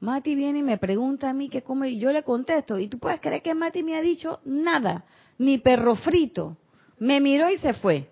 [0.00, 2.78] Mati viene y me pregunta a mí qué come y yo le contesto.
[2.78, 5.04] Y tú puedes creer que Mati me ha dicho nada,
[5.38, 6.56] ni perro frito.
[6.98, 8.08] Me miró y se fue.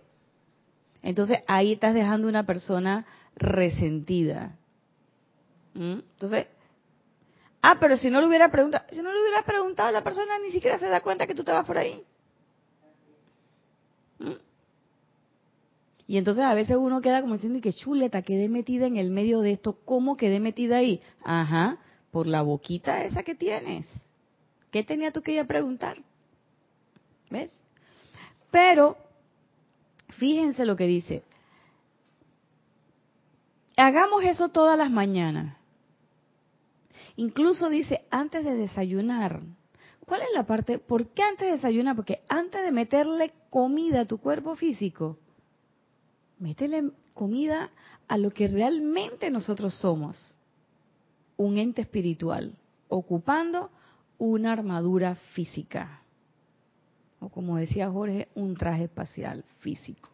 [1.02, 3.06] Entonces ahí estás dejando una persona
[3.37, 4.56] resentida.
[5.74, 6.00] ¿Mm?
[6.12, 6.46] Entonces,
[7.62, 10.51] Ah, pero si no le hubiera preguntado, si no le hubiera preguntado, la persona ni
[10.51, 12.03] siquiera se da cuenta que tú vas por ahí.
[14.18, 14.33] ¿Mm?
[16.07, 19.42] Y entonces a veces uno queda como diciendo que chuleta, quedé metida en el medio
[19.42, 19.79] de esto.
[19.85, 21.01] ¿Cómo quedé metida ahí?
[21.23, 21.79] Ajá,
[22.11, 23.88] por la boquita esa que tienes.
[24.70, 25.99] ¿Qué tenía tú que ir a preguntar?
[27.31, 27.53] ¿Ves?
[28.51, 28.96] Pero,
[30.09, 31.23] fíjense lo que dice.
[33.77, 35.60] hagamos eso todas las mañanas.
[37.20, 39.42] Incluso dice, antes de desayunar.
[40.06, 40.78] ¿Cuál es la parte?
[40.78, 41.94] ¿Por qué antes de desayunar?
[41.94, 45.18] Porque antes de meterle comida a tu cuerpo físico,
[46.38, 47.72] métele comida
[48.09, 50.35] a lo que realmente nosotros somos.
[51.37, 52.56] Un ente espiritual,
[52.88, 53.70] ocupando
[54.16, 56.00] una armadura física.
[57.18, 60.09] O como decía Jorge, un traje espacial físico.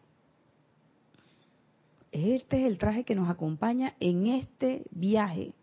[2.11, 5.53] Este es el traje que nos acompaña en este viaje.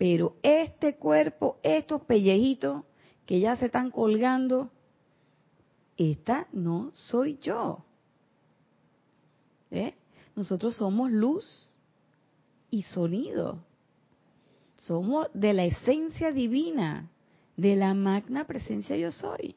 [0.00, 2.84] Pero este cuerpo, estos pellejitos
[3.26, 4.70] que ya se están colgando,
[5.98, 7.84] esta no soy yo.
[9.70, 9.94] ¿Eh?
[10.34, 11.44] Nosotros somos luz
[12.70, 13.62] y sonido.
[14.76, 17.10] Somos de la esencia divina,
[17.58, 19.54] de la magna presencia yo soy.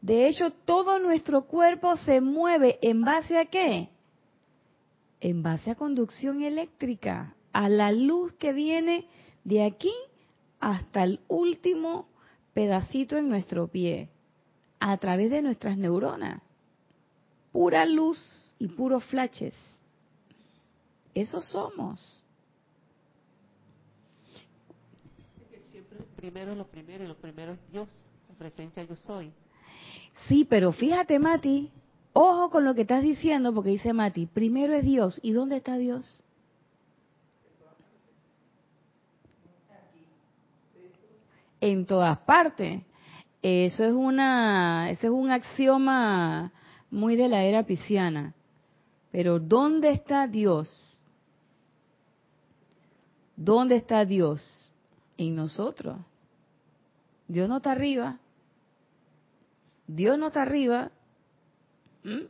[0.00, 3.90] De hecho, todo nuestro cuerpo se mueve en base a qué?
[5.20, 9.08] en base a conducción eléctrica, a la luz que viene
[9.44, 9.92] de aquí
[10.60, 12.06] hasta el último
[12.52, 14.10] pedacito en nuestro pie,
[14.78, 16.42] a través de nuestras neuronas.
[17.52, 19.54] Pura luz y puros flashes.
[21.14, 22.22] Eso somos.
[25.70, 27.88] Siempre primero lo primero y lo primero es Dios,
[28.28, 29.32] la presencia yo soy.
[30.28, 31.70] Sí, pero fíjate, Mati,
[32.12, 35.20] Ojo con lo que estás diciendo, porque dice Mati, primero es Dios.
[35.22, 36.22] ¿Y dónde está Dios?
[41.66, 42.84] En todas partes.
[43.42, 46.52] Eso es una, ese es un axioma
[46.90, 48.34] muy de la era pisciana.
[49.10, 51.02] Pero ¿dónde está Dios?
[53.34, 54.72] ¿Dónde está Dios?
[55.18, 55.98] En nosotros.
[57.26, 58.20] Dios no está arriba.
[59.88, 60.92] Dios no está arriba,
[62.04, 62.26] ¿Mm?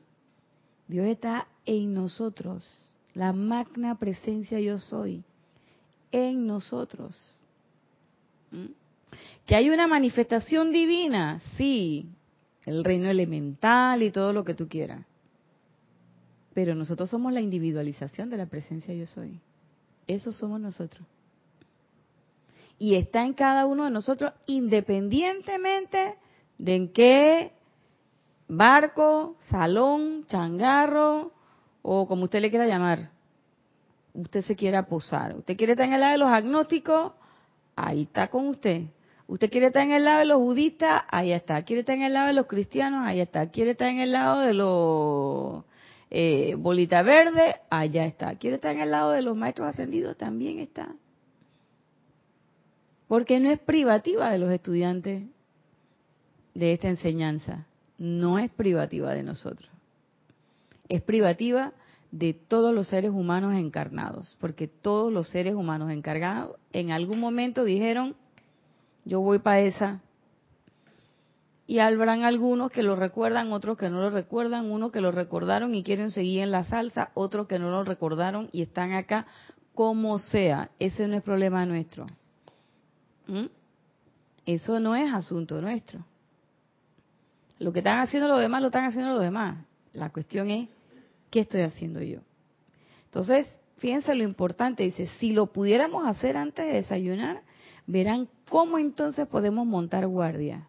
[0.89, 2.65] Dios está en nosotros.
[3.13, 5.23] La magna presencia yo soy.
[6.11, 7.15] En nosotros.
[8.51, 8.86] ¿Mm?
[9.47, 12.11] Que hay una manifestación divina, sí.
[12.65, 15.05] El reino elemental y todo lo que tú quieras.
[16.53, 19.41] Pero nosotros somos la individualización de la presencia yo soy.
[20.07, 21.07] Eso somos nosotros.
[22.79, 26.17] Y está en cada uno de nosotros independientemente
[26.59, 27.53] de en qué
[28.49, 31.33] barco, salón, changarro
[31.83, 33.11] o como usted le quiera llamar.
[34.15, 35.37] Usted se quiera posar.
[35.37, 37.13] Usted quiere estar en el lado de los agnósticos,
[37.75, 38.85] ahí está con usted.
[39.29, 41.63] Usted quiere estar en el lado de los budistas, ahí está.
[41.63, 43.51] Quiere estar en el lado de los cristianos, ahí está.
[43.51, 45.65] Quiere estar en el lado de los
[46.11, 47.05] eh, bolita
[47.71, 48.37] allá está.
[48.37, 50.95] Quiere estar en el lado de los maestros ascendidos, también está.
[53.09, 55.25] Porque no es privativa de los estudiantes
[56.55, 57.67] de esta enseñanza
[57.99, 59.71] no es privativa de nosotros.
[60.89, 61.73] Es privativa
[62.11, 67.65] de todos los seres humanos encarnados, porque todos los seres humanos encargados en algún momento
[67.65, 68.17] dijeron,
[69.07, 70.01] yo voy para esa.
[71.69, 75.75] Y habrán algunos que lo recuerdan, otros que no lo recuerdan, unos que lo recordaron
[75.75, 79.27] y quieren seguir en la salsa, otros que no lo recordaron y están acá,
[79.75, 80.71] como sea.
[80.79, 82.07] Ese no es problema nuestro.
[83.27, 83.47] ¿Mm?
[84.45, 86.05] Eso no es asunto nuestro.
[87.59, 89.65] Lo que están haciendo los demás, lo están haciendo los demás.
[89.93, 90.69] La cuestión es,
[91.31, 92.21] ¿qué estoy haciendo yo?
[93.07, 93.47] Entonces,
[93.79, 97.43] fíjense lo importante, dice, si lo pudiéramos hacer antes de desayunar,
[97.87, 100.69] verán cómo entonces podemos montar guardia.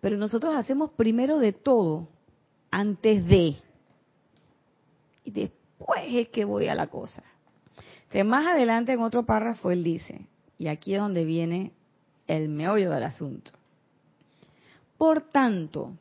[0.00, 2.08] Pero nosotros hacemos primero de todo,
[2.70, 3.56] antes de.
[5.24, 7.22] Y después es que voy a la cosa.
[8.04, 10.26] Entonces, más adelante en otro párrafo él dice,
[10.58, 11.72] y aquí es donde viene
[12.26, 13.50] el meollo del asunto.
[14.96, 15.92] Por tanto,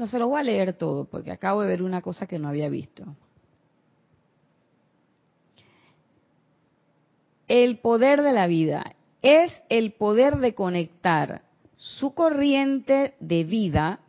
[0.00, 2.48] No se lo voy a leer todo porque acabo de ver una cosa que no
[2.48, 3.04] había visto.
[7.46, 11.42] El poder de la vida es el poder de conectar
[11.76, 14.00] su corriente de vida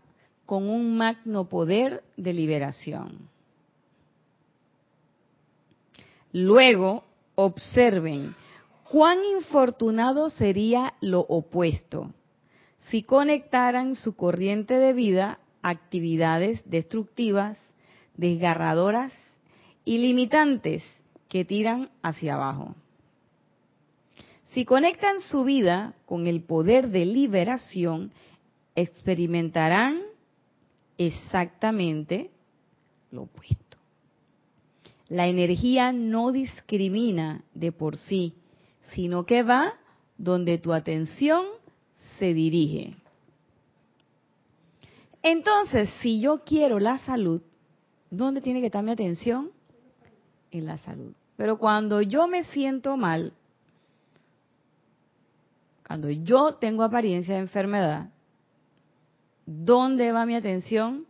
[0.46, 3.28] con un magno poder de liberación.
[6.32, 7.04] Luego,
[7.36, 8.34] observen
[8.90, 12.14] cuán infortunado sería lo opuesto
[12.90, 17.58] si conectaran su corriente de vida actividades destructivas,
[18.16, 19.14] desgarradoras
[19.86, 20.84] y limitantes
[21.28, 22.76] que tiran hacia abajo.
[24.54, 28.12] Si conectan su vida con el poder de liberación,
[28.76, 30.02] experimentarán
[30.98, 32.32] exactamente
[33.12, 33.78] lo opuesto.
[35.08, 38.36] La energía no discrimina de por sí,
[38.94, 39.74] sino que va
[40.18, 41.46] donde tu atención
[42.20, 43.01] se dirige.
[45.24, 47.42] Entonces, si yo quiero la salud,
[48.10, 49.52] ¿dónde tiene que estar mi atención?
[50.52, 51.14] En la salud.
[51.38, 53.34] Pero cuando yo me siento mal,
[55.86, 58.10] cuando yo tengo apariencia de enfermedad,
[59.46, 61.06] ¿dónde va mi atención?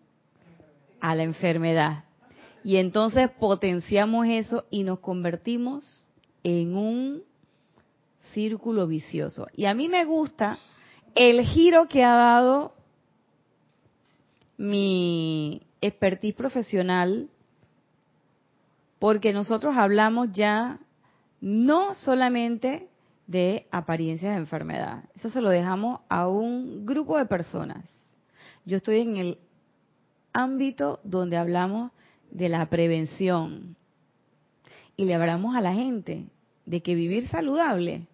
[1.00, 2.06] A la enfermedad.
[2.64, 6.08] Y entonces potenciamos eso y nos convertimos
[6.44, 7.24] en un
[8.34, 9.48] círculo vicioso.
[9.56, 10.60] Y a mí me gusta
[11.16, 12.74] el giro que ha dado
[14.62, 17.32] mi expertise profesional,
[19.00, 20.80] porque nosotros hablamos ya
[21.42, 22.88] no solamente
[23.26, 27.84] de apariencias de enfermedad, eso se lo dejamos a un grupo de personas.
[28.64, 29.40] Yo estoy en el
[30.32, 31.92] ámbito donde hablamos
[32.30, 33.76] de la prevención
[34.96, 36.28] y le hablamos a la gente
[36.68, 38.06] de que vivir saludable,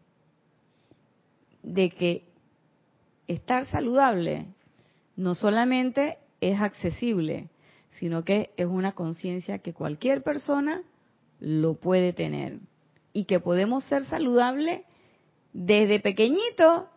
[1.62, 2.24] de que
[3.28, 4.46] estar saludable
[5.18, 7.50] no solamente es accesible,
[7.92, 10.84] sino que es una conciencia que cualquier persona
[11.40, 12.60] lo puede tener
[13.14, 14.82] y que podemos ser saludables
[15.54, 16.90] desde pequeñito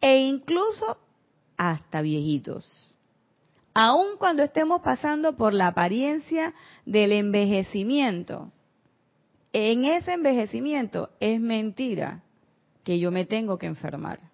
[0.00, 0.98] e incluso
[1.56, 2.96] hasta viejitos.
[3.74, 6.54] Aun cuando estemos pasando por la apariencia
[6.86, 8.50] del envejecimiento,
[9.52, 12.22] en ese envejecimiento es mentira
[12.84, 14.27] que yo me tengo que enfermar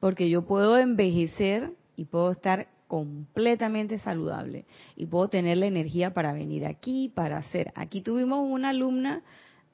[0.00, 6.32] porque yo puedo envejecer y puedo estar completamente saludable y puedo tener la energía para
[6.32, 7.72] venir aquí, para hacer.
[7.74, 9.22] Aquí tuvimos una alumna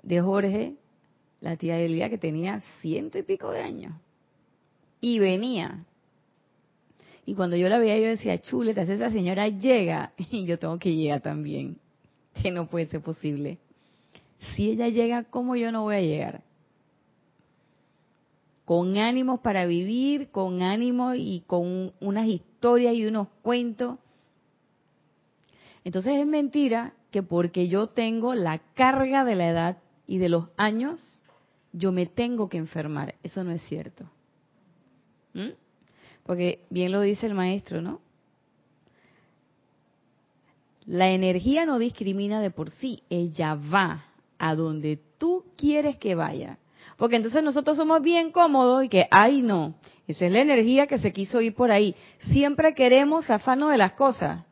[0.03, 0.77] de Jorge,
[1.41, 3.93] la tía Elia, que tenía ciento y pico de años
[5.03, 5.85] y venía.
[7.27, 10.95] Y cuando yo la veía, yo decía, chuleta, esa señora llega y yo tengo que
[10.95, 11.77] llegar también,
[12.43, 13.59] que no puede ser posible.
[14.55, 16.43] Si ella llega, ¿cómo yo no voy a llegar?
[18.65, 23.99] Con ánimos para vivir, con ánimo y con unas historias y unos cuentos.
[25.85, 30.49] Entonces es mentira que porque yo tengo la carga de la edad y de los
[30.57, 31.23] años,
[31.73, 33.17] yo me tengo que enfermar.
[33.23, 34.09] Eso no es cierto.
[35.35, 35.51] ¿Mm?
[36.25, 38.01] Porque bien lo dice el maestro, ¿no?
[40.85, 44.07] La energía no discrimina de por sí, ella va
[44.39, 46.59] a donde tú quieres que vaya.
[46.97, 49.75] Porque entonces nosotros somos bien cómodos y que, ay no,
[50.07, 51.95] esa es la energía que se quiso ir por ahí.
[52.31, 54.45] Siempre queremos afano de las cosas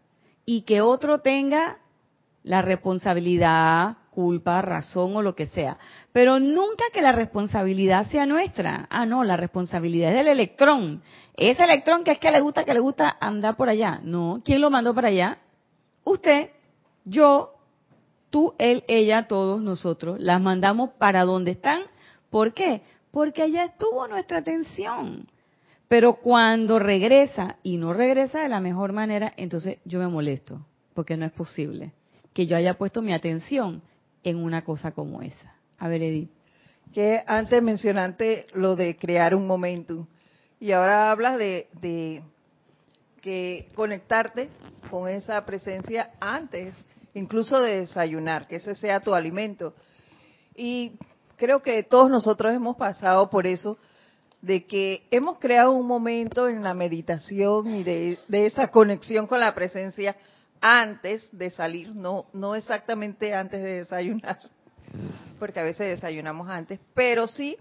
[0.46, 1.79] y que otro tenga
[2.42, 5.76] la responsabilidad, culpa, razón o lo que sea.
[6.12, 8.87] Pero nunca que la responsabilidad sea nuestra.
[8.90, 11.03] Ah, no, la responsabilidad es del electrón.
[11.37, 14.00] Ese electrón que es que le gusta, que le gusta andar por allá.
[14.03, 15.38] No, ¿quién lo mandó para allá?
[16.05, 16.50] Usted,
[17.05, 17.55] yo,
[18.31, 20.18] tú, él, ella, todos nosotros.
[20.20, 21.83] Las mandamos para donde están
[22.31, 22.83] ¿Por qué?
[23.11, 25.29] Porque allá estuvo nuestra atención.
[25.88, 30.64] Pero cuando regresa y no regresa de la mejor manera, entonces yo me molesto,
[30.95, 31.93] porque no es posible
[32.33, 33.83] que yo haya puesto mi atención
[34.23, 35.55] en una cosa como esa.
[35.79, 36.31] A ver, Edith.
[36.93, 40.07] Que antes mencionaste lo de crear un momentum
[40.61, 42.23] y ahora hablas de, de
[43.21, 44.49] que conectarte
[44.90, 46.75] con esa presencia antes,
[47.14, 49.75] incluso de desayunar, que ese sea tu alimento.
[50.57, 50.93] Y
[51.40, 53.79] creo que todos nosotros hemos pasado por eso,
[54.42, 59.55] de que hemos creado un momento en la meditación y de, esa conexión con la
[59.55, 60.16] presencia
[60.61, 64.38] antes de salir, no, no exactamente antes de desayunar,
[65.38, 67.57] porque a veces desayunamos antes, pero sí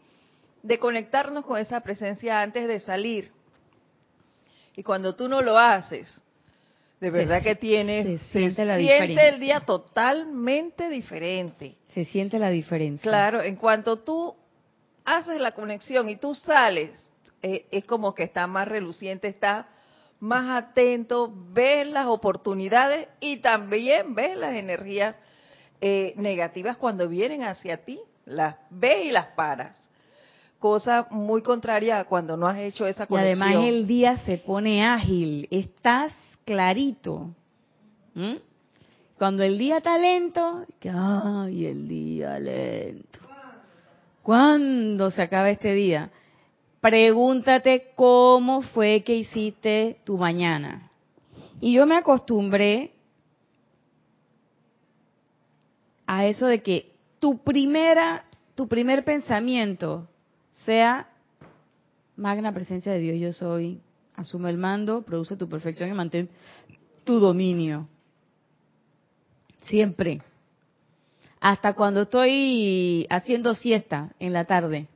[0.62, 3.32] de conectarnos con esa presencia antes de salir.
[4.76, 6.22] Y cuando tú no lo haces,
[7.00, 11.78] de verdad que tienes, se siente el día totalmente diferente.
[12.00, 13.12] Se siente la diferencia.
[13.12, 14.34] Claro, en cuanto tú
[15.04, 16.92] haces la conexión y tú sales,
[17.42, 19.68] eh, es como que está más reluciente, está
[20.22, 25.18] más atento, ves las oportunidades y también ves las energías
[25.82, 29.78] eh, negativas cuando vienen hacia ti, las ves y las paras.
[30.58, 33.40] Cosa muy contraria a cuando no has hecho esa conexión.
[33.40, 36.14] Y además el día se pone ágil, estás
[36.46, 37.36] clarito.
[39.20, 43.20] Cuando el día está lento, que ay, el día lento.
[44.24, 46.10] ¿Cuándo se acaba este día?
[46.80, 50.90] Pregúntate cómo fue que hiciste tu mañana.
[51.60, 52.94] Y yo me acostumbré
[56.08, 58.24] a eso de que tu primera,
[58.56, 60.08] tu primer pensamiento
[60.64, 61.10] sea
[62.16, 63.82] magna presencia de Dios, yo soy,
[64.16, 66.30] asume el mando, produce tu perfección y mantén
[67.04, 67.90] tu dominio
[69.70, 70.20] siempre.
[71.42, 74.88] hasta cuando estoy haciendo siesta en la tarde.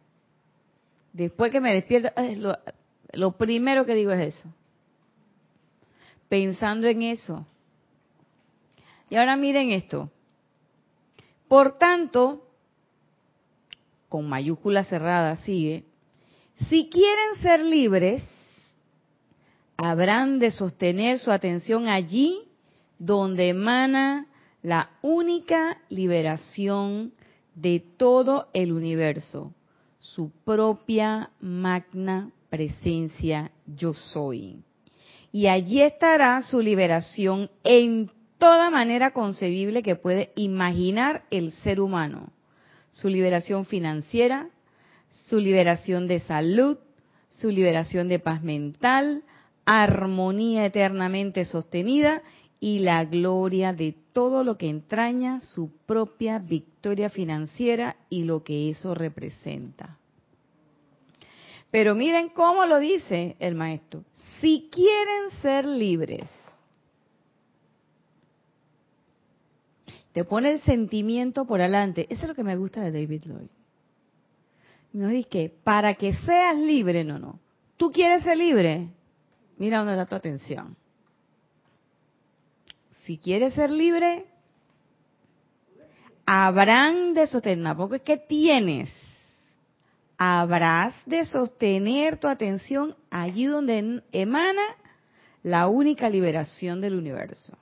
[1.14, 2.58] Después que me despierto, lo,
[3.14, 4.50] lo primero que digo es eso.
[6.28, 7.46] Pensando en eso.
[9.10, 10.12] Y ahora miren esto.
[11.48, 12.46] Por tanto,
[14.10, 15.86] con mayúscula cerrada sigue,
[16.68, 18.24] si quieren ser libres,
[19.78, 22.50] habrán de sostener su atención allí
[22.98, 24.28] donde emana
[24.64, 27.14] la única liberación
[27.54, 29.54] de todo el universo,
[30.00, 34.64] su propia magna presencia yo soy.
[35.32, 42.32] Y allí estará su liberación en toda manera concebible que puede imaginar el ser humano.
[42.90, 44.50] Su liberación financiera,
[45.10, 46.78] su liberación de salud,
[47.28, 49.24] su liberación de paz mental,
[49.66, 52.22] armonía eternamente sostenida
[52.64, 58.70] y la gloria de todo lo que entraña su propia victoria financiera y lo que
[58.70, 59.98] eso representa.
[61.72, 64.06] Pero miren cómo lo dice el maestro.
[64.40, 66.30] Si quieren ser libres,
[70.14, 72.08] te pone el sentimiento por adelante.
[72.10, 73.50] Eso es lo que me gusta de David Lloyd.
[74.94, 77.42] No dice que para que seas libre, no, no.
[77.76, 78.88] ¿Tú quieres ser libre?
[79.58, 80.78] Mira dónde da tu atención.
[83.06, 84.26] Si quieres ser libre,
[86.26, 88.90] habrán de sostener, porque es que tienes,
[90.18, 94.64] habrás de sostener tu atención allí donde emana
[95.44, 97.58] la única liberación del universo.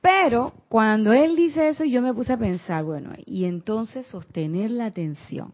[0.00, 4.86] Pero cuando él dice eso, yo me puse a pensar, bueno, y entonces sostener la
[4.86, 5.52] atención.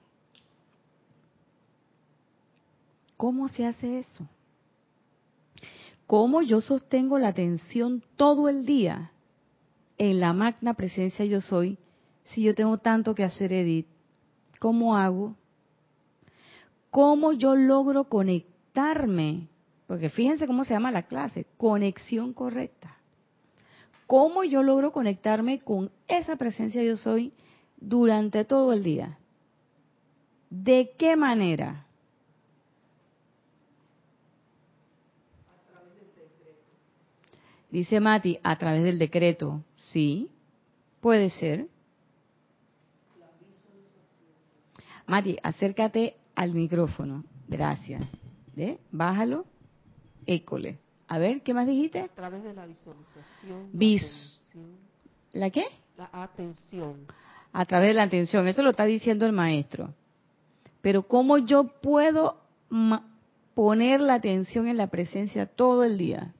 [3.16, 4.28] ¿Cómo se hace eso?
[6.10, 9.12] ¿Cómo yo sostengo la atención todo el día
[9.96, 11.78] en la magna presencia yo soy
[12.24, 13.86] si yo tengo tanto que hacer, Edith?
[14.58, 15.36] ¿Cómo hago?
[16.90, 19.46] ¿Cómo yo logro conectarme?
[19.86, 22.96] Porque fíjense cómo se llama la clase, conexión correcta.
[24.08, 27.32] ¿Cómo yo logro conectarme con esa presencia yo soy
[27.76, 29.16] durante todo el día?
[30.50, 31.86] ¿De qué manera?
[37.70, 39.62] Dice Mati, a través del decreto.
[39.76, 40.30] Sí,
[41.00, 41.68] puede ser.
[45.06, 47.24] Mati, acércate al micrófono.
[47.48, 48.02] Gracias.
[48.56, 48.78] ¿Eh?
[48.90, 49.44] Bájalo.
[50.26, 50.78] École.
[51.08, 52.00] A ver, ¿qué más dijiste?
[52.00, 53.68] A través de la visualización.
[53.72, 54.40] Vis
[55.32, 55.64] la, ¿La qué?
[55.96, 57.06] La atención.
[57.52, 58.46] A través de la atención.
[58.46, 59.92] Eso lo está diciendo el maestro.
[60.82, 62.40] Pero ¿cómo yo puedo
[63.54, 66.32] poner la atención en la presencia todo el día?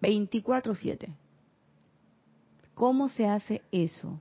[0.00, 1.08] 24/7.
[2.74, 4.20] ¿Cómo se hace eso?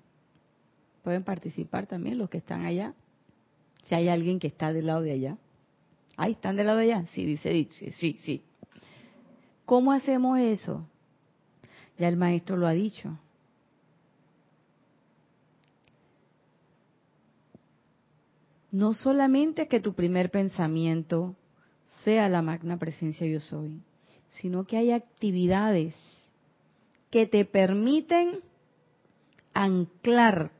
[1.03, 2.93] Pueden participar también los que están allá.
[3.83, 5.37] Si hay alguien que está del lado de allá.
[6.17, 7.05] Ahí están del lado de allá.
[7.13, 8.43] Sí, dice sí, sí, sí.
[9.65, 10.87] ¿Cómo hacemos eso?
[11.97, 13.17] Ya el maestro lo ha dicho.
[18.71, 21.35] No solamente que tu primer pensamiento
[22.03, 23.81] sea la magna presencia yo soy,
[24.41, 25.95] sino que hay actividades
[27.09, 28.41] que te permiten
[29.53, 30.51] anclar,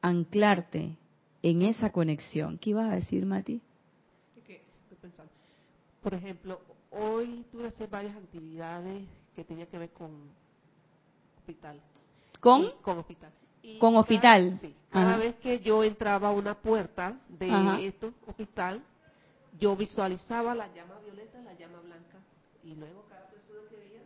[0.00, 0.96] anclarte
[1.42, 2.58] en esa conexión.
[2.58, 3.60] ¿Qué ibas a decir, Mati?
[4.36, 5.32] Estoy pensando.
[6.02, 6.60] Por ejemplo,
[6.92, 9.02] hoy tuve hacer varias actividades
[9.34, 10.10] que tenían que ver con
[11.38, 11.80] hospital.
[12.40, 12.70] ¿Con?
[12.82, 13.32] con hospital.
[13.80, 14.58] con hospital.
[14.60, 18.82] Sí, cada vez que yo entraba a una puerta de este hospital,
[19.58, 22.18] yo visualizaba la llama violeta, la llama blanca,
[22.62, 24.02] y luego cada persona que veía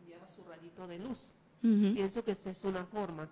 [0.00, 1.20] enviaba su rayito de luz.
[1.60, 3.28] Pienso que esa es una forma.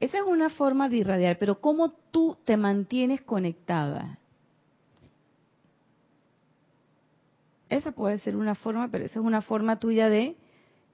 [0.00, 4.18] Esa es una forma de irradiar, pero ¿cómo tú te mantienes conectada?
[7.70, 10.36] Esa puede ser una forma, pero esa es una forma tuya de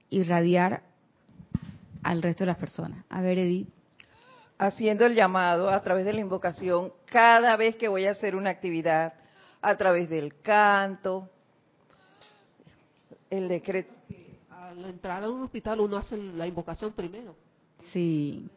[0.09, 0.83] irradiar
[2.03, 3.03] al resto de las personas.
[3.09, 3.67] A ver, Edith
[4.57, 8.51] haciendo el llamado a través de la invocación cada vez que voy a hacer una
[8.51, 9.13] actividad,
[9.65, 11.27] a través del canto,
[13.31, 13.93] el decreto.
[14.51, 17.35] Al entrar a un hospital uno hace la invocación primero.
[17.91, 18.47] Sí.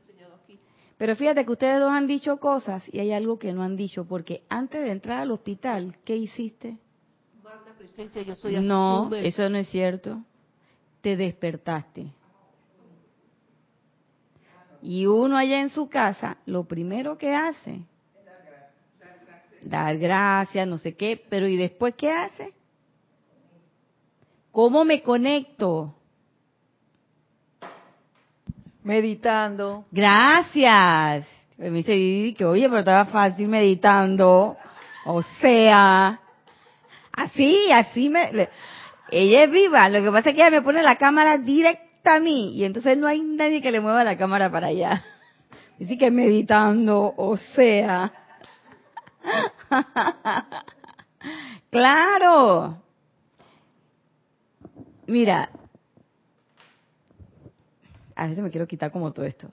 [0.98, 4.04] Pero fíjate que ustedes dos han dicho cosas y hay algo que no han dicho,
[4.04, 6.76] porque antes de entrar al hospital, ¿qué hiciste?
[8.61, 10.22] no, eso no es cierto.
[11.00, 12.12] Te despertaste.
[14.82, 17.82] Y uno allá en su casa, lo primero que hace,
[19.62, 22.52] dar gracias, no sé qué, pero ¿y después qué hace?
[24.52, 25.94] ¿Cómo me conecto?
[28.82, 29.84] Meditando.
[29.90, 31.26] Gracias.
[31.56, 34.56] Me dice que, oye, pero estaba fácil meditando.
[35.04, 36.20] O sea,
[37.12, 38.48] así, así me...
[39.11, 42.20] ella es viva, lo que pasa es que ella me pone la cámara directa a
[42.20, 45.04] mí y entonces no hay nadie que le mueva la cámara para allá.
[45.78, 48.12] Dice que meditando, o sea.
[51.70, 52.82] claro.
[55.06, 55.50] Mira,
[58.14, 59.50] a veces me quiero quitar como todo esto.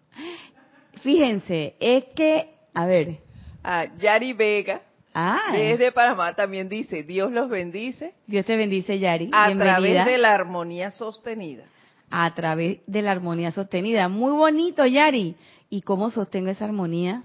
[1.02, 3.20] Fíjense, es que, a ver.
[3.64, 4.82] Ah, Yari Vega,
[5.14, 8.16] ah, desde Panamá, también dice, Dios los bendice.
[8.28, 9.30] Dios te bendice, Yari.
[9.32, 11.66] A través de la armonía sostenida.
[12.10, 14.08] A través de la armonía sostenida.
[14.08, 15.36] Muy bonito, Yari.
[15.70, 17.24] ¿Y cómo sostengo esa armonía?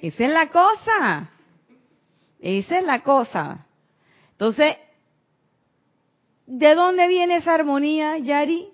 [0.00, 1.30] Esa es la cosa.
[2.40, 3.66] Esa es la cosa.
[4.32, 4.76] Entonces,
[6.46, 8.68] ¿de dónde viene esa armonía, Yari?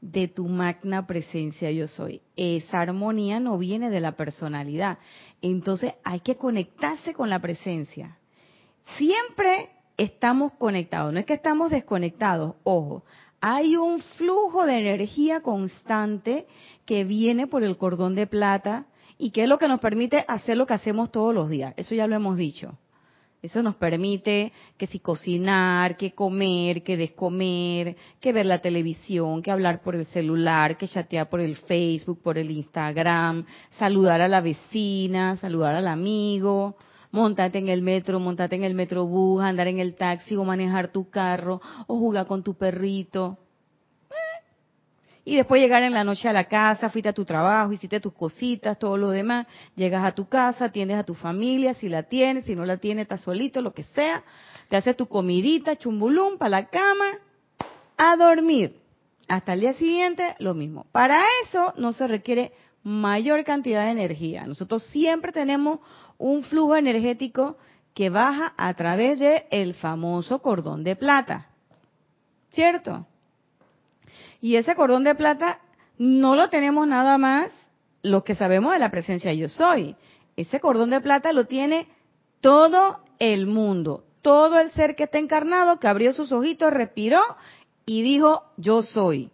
[0.00, 2.20] De tu magna presencia yo soy.
[2.36, 4.98] Esa armonía no viene de la personalidad.
[5.40, 8.18] Entonces hay que conectarse con la presencia.
[8.98, 13.04] Siempre estamos conectados, no es que estamos desconectados, ojo,
[13.40, 16.46] hay un flujo de energía constante
[16.86, 18.86] que viene por el cordón de plata
[19.18, 21.74] y que es lo que nos permite hacer lo que hacemos todos los días.
[21.76, 22.78] Eso ya lo hemos dicho.
[23.44, 29.50] Eso nos permite que si cocinar, que comer, que descomer, que ver la televisión, que
[29.50, 34.40] hablar por el celular, que chatear por el Facebook, por el Instagram, saludar a la
[34.40, 36.76] vecina, saludar al amigo,
[37.10, 41.10] montarte en el metro, montarte en el metrobús, andar en el taxi o manejar tu
[41.10, 43.36] carro o jugar con tu perrito.
[45.24, 48.12] Y después llegar en la noche a la casa, fuiste a tu trabajo, hiciste tus
[48.12, 52.44] cositas, todo lo demás, llegas a tu casa, atiendes a tu familia, si la tienes,
[52.44, 54.22] si no la tienes, estás solito, lo que sea,
[54.68, 57.18] te haces tu comidita, chumbulum, para la cama,
[57.96, 58.76] a dormir.
[59.26, 60.84] Hasta el día siguiente, lo mismo.
[60.92, 62.52] Para eso no se requiere
[62.82, 64.46] mayor cantidad de energía.
[64.46, 65.80] Nosotros siempre tenemos
[66.18, 67.56] un flujo energético
[67.94, 71.48] que baja a través del el famoso cordón de plata.
[72.50, 73.06] ¿Cierto?
[74.44, 75.60] Y ese cordón de plata
[75.96, 77.50] no lo tenemos nada más
[78.02, 79.96] los que sabemos de la presencia yo soy.
[80.36, 81.88] Ese cordón de plata lo tiene
[82.42, 87.22] todo el mundo, todo el ser que está encarnado, que abrió sus ojitos, respiró
[87.86, 89.30] y dijo, yo soy.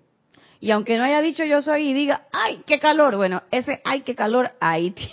[0.61, 4.03] Y aunque no haya dicho yo soy y diga, ay, qué calor, bueno, ese ay,
[4.03, 5.13] qué calor, ahí tiene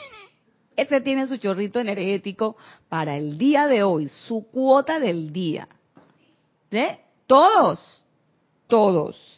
[0.75, 2.55] ese tiene su chorrito energético
[2.87, 5.67] para el día de hoy, su cuota del día.
[6.69, 6.99] ¿Eh?
[7.25, 8.05] Todos,
[8.67, 9.36] todos,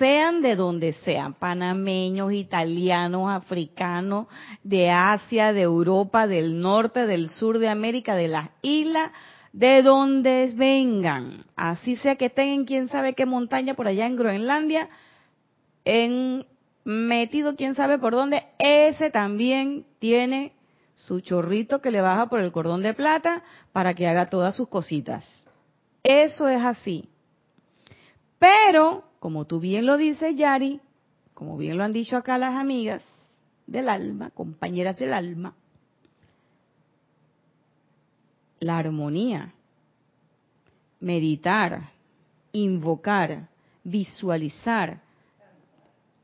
[0.00, 4.28] sean de donde sean, panameños, italianos, africanos,
[4.64, 9.12] de Asia, de Europa, del norte, del sur de América, de las islas,
[9.52, 14.16] de donde vengan, así sea que estén en quién sabe qué montaña por allá en
[14.16, 14.88] Groenlandia,
[15.84, 16.46] en
[16.84, 20.54] metido quién sabe por dónde, ese también tiene
[20.94, 23.42] su chorrito que le baja por el cordón de plata
[23.72, 25.46] para que haga todas sus cositas.
[26.02, 27.10] Eso es así.
[28.38, 30.80] Pero, como tú bien lo dices, Yari,
[31.34, 33.02] como bien lo han dicho acá las amigas
[33.66, 35.54] del alma, compañeras del alma,
[38.58, 39.52] la armonía,
[41.00, 41.90] meditar,
[42.52, 43.48] invocar,
[43.84, 45.02] visualizar,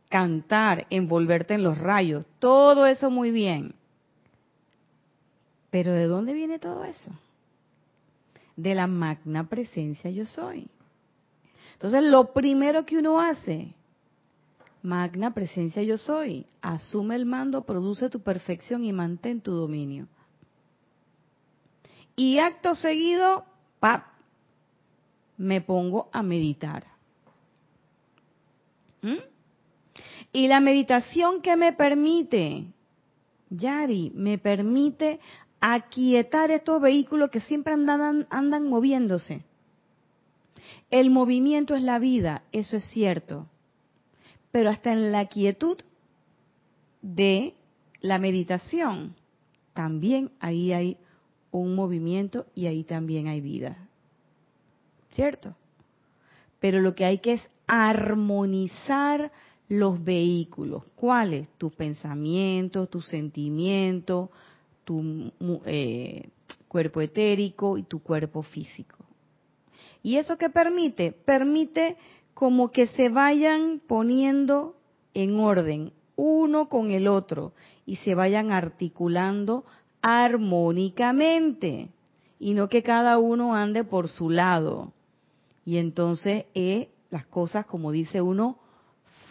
[0.08, 3.74] cantar, envolverte en los rayos, todo eso muy bien.
[5.70, 7.10] Pero ¿de dónde viene todo eso?
[8.56, 10.68] De la magna presencia yo soy.
[11.76, 13.74] Entonces, lo primero que uno hace,
[14.82, 20.08] magna presencia yo soy, asume el mando, produce tu perfección y mantén tu dominio.
[22.16, 23.44] Y acto seguido,
[23.78, 24.06] pap,
[25.36, 26.84] me pongo a meditar.
[29.02, 29.18] ¿Mm?
[30.32, 32.64] Y la meditación que me permite,
[33.50, 35.20] Yari, me permite
[35.60, 39.44] aquietar estos vehículos que siempre andan, andan moviéndose.
[40.90, 43.46] El movimiento es la vida, eso es cierto.
[44.52, 45.78] Pero hasta en la quietud
[47.02, 47.54] de
[48.00, 49.16] la meditación,
[49.74, 50.96] también ahí hay
[51.50, 53.88] un movimiento y ahí también hay vida.
[55.10, 55.56] ¿Cierto?
[56.60, 59.32] Pero lo que hay que es armonizar
[59.68, 60.84] los vehículos.
[60.94, 61.48] ¿Cuáles?
[61.58, 64.30] Tus pensamientos, tus sentimientos,
[64.84, 65.32] tu
[65.64, 66.28] eh,
[66.68, 68.96] cuerpo etérico y tu cuerpo físico.
[70.06, 71.10] ¿Y eso qué permite?
[71.10, 71.96] Permite
[72.32, 74.76] como que se vayan poniendo
[75.14, 77.54] en orden uno con el otro
[77.86, 79.64] y se vayan articulando
[80.00, 81.88] armónicamente
[82.38, 84.92] y no que cada uno ande por su lado.
[85.64, 88.60] Y entonces eh, las cosas, como dice uno,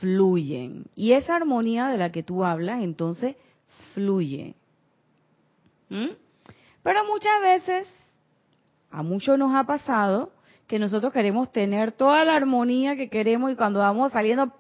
[0.02, 0.88] fluyen.
[0.94, 3.38] Y esa armonía de la que tú hablas, entonces,
[3.94, 4.56] fluye.
[5.88, 6.10] ¿Mm?
[6.84, 7.88] Pero muchas veces,
[8.92, 10.35] a muchos nos ha pasado,
[10.68, 14.52] que nosotros queremos tener toda la armonía que queremos y cuando vamos saliendo,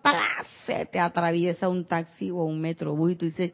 [0.66, 3.54] se te atraviesa un taxi o un metrobús y tú dices,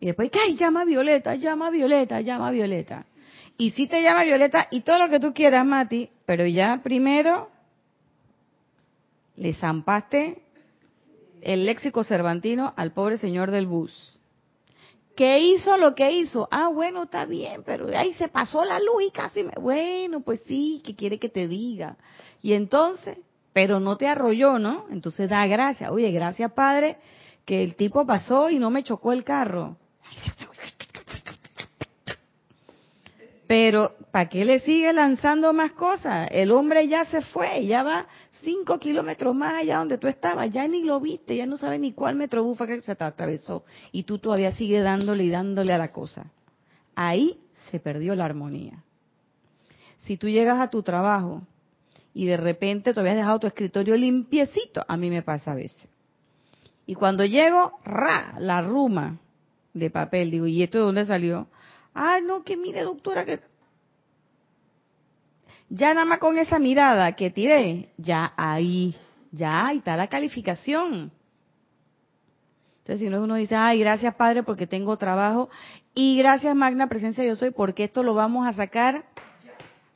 [0.00, 3.06] y después, ay, llama Violeta, llama Violeta, llama Violeta.
[3.56, 7.50] Y si te llama Violeta y todo lo que tú quieras, Mati, pero ya primero
[9.36, 10.42] le zampaste
[11.40, 14.17] el léxico cervantino al pobre señor del bus.
[15.18, 16.46] ¿Qué hizo lo que hizo?
[16.48, 19.50] Ah, bueno, está bien, pero ahí se pasó la luz y casi me...
[19.60, 21.96] Bueno, pues sí, ¿qué quiere que te diga?
[22.40, 23.18] Y entonces,
[23.52, 24.86] pero no te arrolló, ¿no?
[24.92, 25.90] Entonces da gracias.
[25.90, 26.98] Oye, gracias, Padre,
[27.44, 29.76] que el tipo pasó y no me chocó el carro.
[33.48, 36.28] Pero, ¿para qué le sigue lanzando más cosas?
[36.30, 38.06] El hombre ya se fue, ya va
[38.42, 41.92] cinco kilómetros más allá donde tú estabas, ya ni lo viste, ya no sabes ni
[41.92, 43.64] cuál metro fue que se te atravesó.
[43.92, 46.30] Y tú todavía sigues dándole y dándole a la cosa.
[46.94, 48.82] Ahí se perdió la armonía.
[49.98, 51.42] Si tú llegas a tu trabajo
[52.14, 55.88] y de repente te habías dejado tu escritorio limpiecito, a mí me pasa a veces.
[56.86, 59.18] Y cuando llego, ra, la ruma
[59.74, 61.48] de papel, digo, ¿y esto de dónde salió?
[61.94, 63.40] Ah, no, que mire, doctora, que
[65.68, 68.96] ya nada más con esa mirada que tiré, ya ahí,
[69.32, 71.12] ya ahí está la calificación.
[72.78, 75.50] Entonces, si no uno dice, ay, gracias Padre porque tengo trabajo
[75.94, 79.04] y gracias Magna Presencia Yo Soy porque esto lo vamos a sacar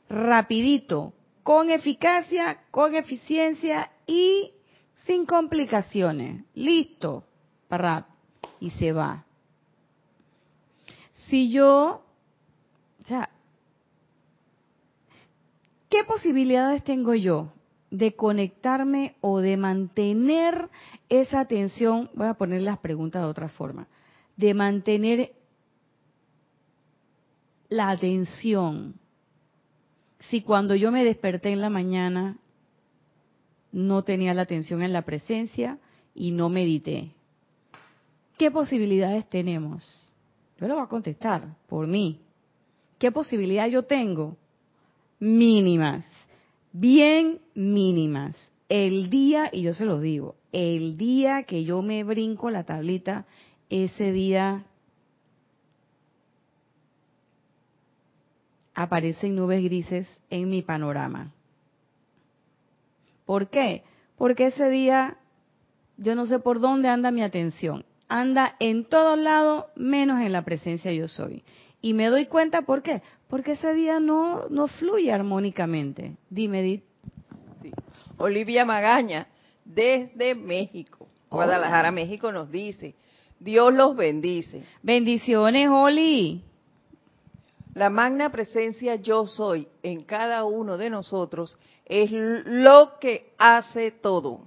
[0.09, 4.51] rapidito, con eficacia, con eficiencia y
[5.05, 6.45] sin complicaciones.
[6.53, 7.23] Listo,
[7.67, 8.05] para
[8.59, 9.25] y se va
[11.33, 12.03] si yo,
[13.01, 13.29] o sea,
[15.93, 17.53] ¿qué posibilidades tengo yo
[17.91, 20.71] de conectarme o de mantener
[21.07, 22.09] esa atención?
[22.15, 23.87] Voy a poner las preguntas de otra forma.
[24.35, 25.33] De mantener
[27.69, 28.95] la atención.
[30.31, 32.39] Si cuando yo me desperté en la mañana
[33.71, 35.77] no tenía la atención en la presencia
[36.15, 37.11] y no medité.
[38.39, 40.11] ¿Qué posibilidades tenemos?
[40.59, 42.19] Yo lo voy a contestar por mí.
[42.97, 44.37] ¿Qué posibilidad yo tengo?
[45.23, 46.05] Mínimas,
[46.73, 48.35] bien mínimas.
[48.67, 53.25] El día, y yo se lo digo, el día que yo me brinco la tablita,
[53.69, 54.65] ese día
[58.73, 61.31] aparecen nubes grises en mi panorama.
[63.25, 63.83] ¿Por qué?
[64.17, 65.19] Porque ese día
[65.95, 70.43] yo no sé por dónde anda mi atención anda en todos lados menos en la
[70.43, 71.43] presencia yo soy.
[71.81, 73.01] Y me doy cuenta, ¿por qué?
[73.33, 76.17] Porque ese día no, no fluye armónicamente.
[76.29, 76.83] Dime, Edith.
[78.19, 79.27] Olivia Magaña,
[79.65, 82.93] desde México, Guadalajara, México, nos dice,
[83.39, 84.61] Dios los bendice.
[84.83, 86.43] Bendiciones, Oli.
[87.73, 94.41] La magna presencia yo soy en cada uno de nosotros es lo que hace todo.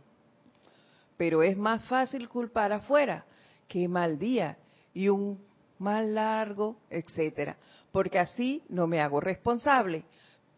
[1.16, 3.24] Pero es más fácil culpar afuera
[3.66, 4.56] qué mal día
[4.94, 5.44] y un
[5.80, 7.56] mal largo, etcétera,
[7.96, 10.04] porque así no me hago responsable.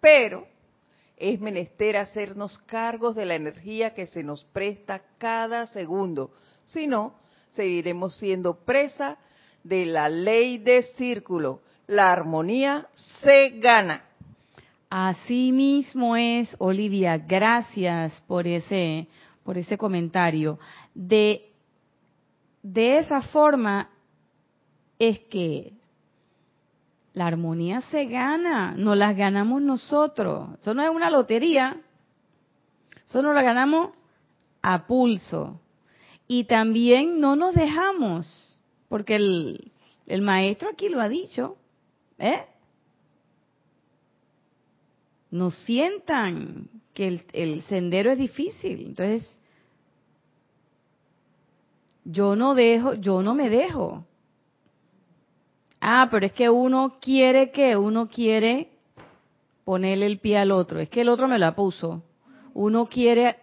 [0.00, 0.44] Pero
[1.16, 6.32] es menester hacernos cargos de la energía que se nos presta cada segundo,
[6.64, 7.14] si no,
[7.50, 9.18] seguiremos siendo presa
[9.62, 11.60] de la ley de círculo.
[11.86, 12.88] La armonía
[13.22, 14.02] se gana.
[14.90, 17.18] Así mismo es, Olivia.
[17.18, 19.06] Gracias por ese,
[19.44, 20.58] por ese comentario.
[20.92, 21.52] De
[22.64, 23.90] de esa forma
[24.98, 25.77] es que
[27.18, 30.50] la armonía se gana, no las ganamos nosotros.
[30.60, 31.82] Eso no es una lotería,
[33.04, 33.90] eso no la ganamos
[34.62, 35.60] a pulso.
[36.28, 39.72] Y también no nos dejamos, porque el,
[40.06, 41.56] el maestro aquí lo ha dicho,
[42.18, 42.46] ¿eh?
[45.32, 48.86] Nos sientan que el, el sendero es difícil.
[48.86, 49.40] Entonces,
[52.04, 54.04] yo no dejo, yo no me dejo.
[55.80, 58.70] Ah, pero es que uno quiere que, uno quiere
[59.64, 60.80] ponerle el pie al otro.
[60.80, 62.02] Es que el otro me la puso.
[62.54, 63.36] Uno quiere,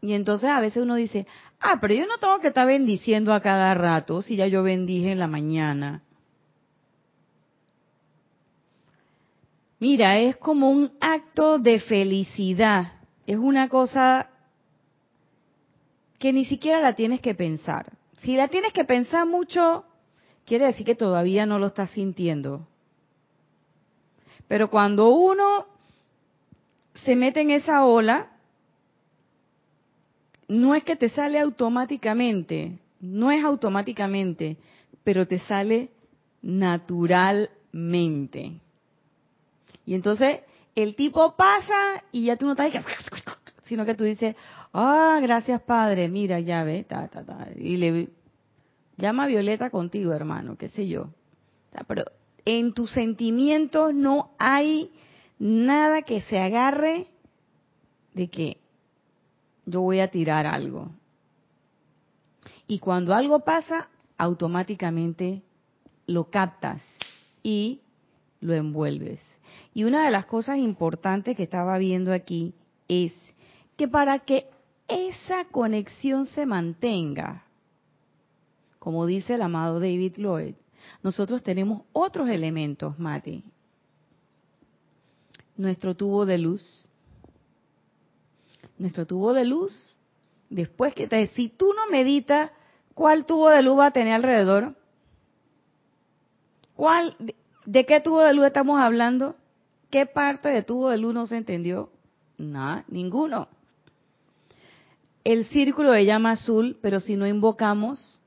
[0.00, 1.26] y entonces a veces uno dice,
[1.60, 5.10] ah, pero yo no tengo que estar bendiciendo a cada rato si ya yo bendije
[5.10, 6.02] en la mañana.
[9.80, 12.92] Mira, es como un acto de felicidad.
[13.26, 14.30] Es una cosa
[16.18, 17.92] que ni siquiera la tienes que pensar.
[18.18, 19.84] Si la tienes que pensar mucho,
[20.44, 22.66] quiere decir que todavía no lo estás sintiendo.
[24.48, 25.66] Pero cuando uno
[27.04, 28.30] se mete en esa ola,
[30.48, 34.58] no es que te sale automáticamente, no es automáticamente,
[35.02, 35.88] pero te sale
[36.42, 38.60] naturalmente.
[39.86, 40.40] Y entonces
[40.74, 42.70] el tipo pasa y ya tú no estás
[43.62, 44.36] sino que tú dices,
[44.72, 47.48] ah, gracias Padre, mira, ya ve, ta, ta, ta.
[47.56, 48.10] Y le
[48.96, 51.08] llama a Violeta contigo, hermano, qué sé yo.
[51.86, 52.04] pero
[52.44, 54.90] en tus sentimientos no hay
[55.38, 57.08] nada que se agarre
[58.12, 58.58] de que
[59.66, 60.90] yo voy a tirar algo.
[62.66, 65.42] Y cuando algo pasa, automáticamente
[66.06, 66.82] lo captas
[67.42, 67.80] y
[68.40, 69.20] lo envuelves.
[69.72, 72.54] Y una de las cosas importantes que estaba viendo aquí
[72.88, 73.12] es
[73.76, 74.48] que para que
[74.88, 77.43] esa conexión se mantenga,
[78.84, 80.56] como dice el amado David Lloyd,
[81.02, 83.42] nosotros tenemos otros elementos, Mati.
[85.56, 86.86] Nuestro tubo de luz.
[88.76, 89.96] Nuestro tubo de luz,
[90.50, 92.50] después que te, si tú no meditas,
[92.92, 94.76] ¿cuál tubo de luz va a tener alrededor?
[96.76, 97.16] ¿Cuál,
[97.64, 99.34] de, qué tubo de luz estamos hablando?
[99.88, 101.88] ¿Qué parte de tubo de luz no se entendió?
[102.36, 103.48] Nada, ninguno.
[105.24, 108.20] El círculo de llama azul, pero si no invocamos,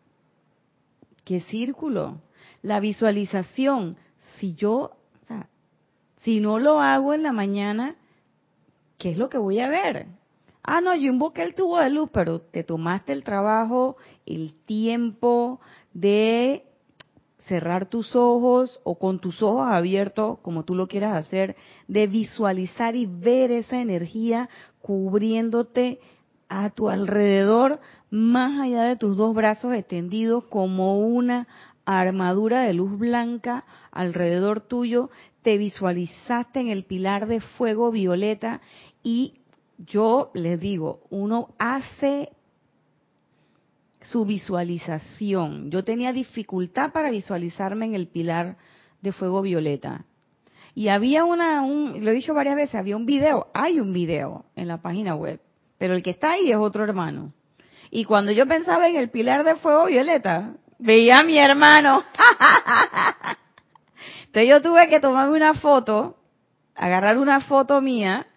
[1.28, 2.22] ¿qué círculo?
[2.62, 3.98] La visualización,
[4.40, 4.92] si yo,
[6.22, 7.98] si no lo hago en la mañana,
[8.98, 10.08] ¿qué es lo que voy a ver?
[10.64, 15.60] Ah, no, yo invoqué el tubo de luz, pero te tomaste el trabajo, el tiempo
[15.94, 16.64] de
[17.40, 21.58] cerrar tus ojos o con tus ojos abiertos, como tú lo quieras hacer,
[21.90, 24.48] de visualizar y ver esa energía
[24.82, 26.00] cubriéndote
[26.50, 27.80] a tu alrededor,
[28.10, 31.48] más allá de tus dos brazos extendidos, como una
[31.86, 35.10] armadura de luz blanca alrededor tuyo,
[35.42, 38.62] te visualizaste en el pilar de fuego violeta
[39.04, 39.34] y
[39.78, 42.32] yo les digo, uno hace
[44.02, 45.70] su visualización.
[45.70, 48.58] Yo tenía dificultad para visualizarme en el pilar
[49.02, 50.06] de fuego violeta.
[50.74, 54.46] Y había una, un, lo he dicho varias veces, había un video, hay un video
[54.56, 55.40] en la página web,
[55.78, 57.34] pero el que está ahí es otro hermano.
[57.90, 62.04] Y cuando yo pensaba en el pilar de fuego violeta, veía a mi hermano.
[64.26, 66.18] Entonces yo tuve que tomarme una foto,
[66.76, 68.28] agarrar una foto mía,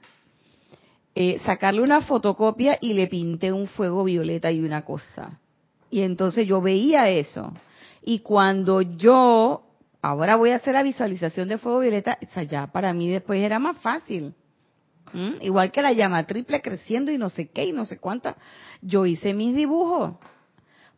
[1.15, 5.41] eh, sacarle una fotocopia y le pinté un fuego violeta y una cosa.
[5.91, 7.53] Y entonces yo veía eso.
[8.03, 9.63] Y cuando yo,
[10.01, 13.59] ahora voy a hacer la visualización de fuego violeta, o ya para mí después era
[13.59, 14.35] más fácil.
[15.41, 18.37] Igual que la llama triple creciendo y no sé qué y no sé cuánta.
[18.83, 20.15] Yo hice mis dibujos.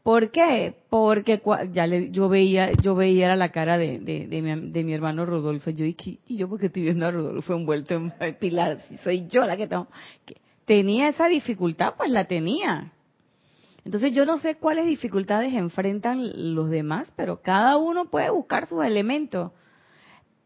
[0.02, 0.74] ¿Por qué?
[0.90, 1.40] Porque
[1.72, 5.70] ya le, yo veía yo veía la cara de, de, mi, de mi hermano Rodolfo.
[5.70, 5.96] Yo, ¿y,
[6.26, 8.80] y yo porque estoy viendo a Rodolfo envuelto en pilar?
[8.88, 9.86] Si soy yo la que tengo...
[10.24, 12.92] Que tenía esa dificultad, pues la tenía.
[13.84, 18.84] Entonces yo no sé cuáles dificultades enfrentan los demás, pero cada uno puede buscar sus
[18.84, 19.52] elementos.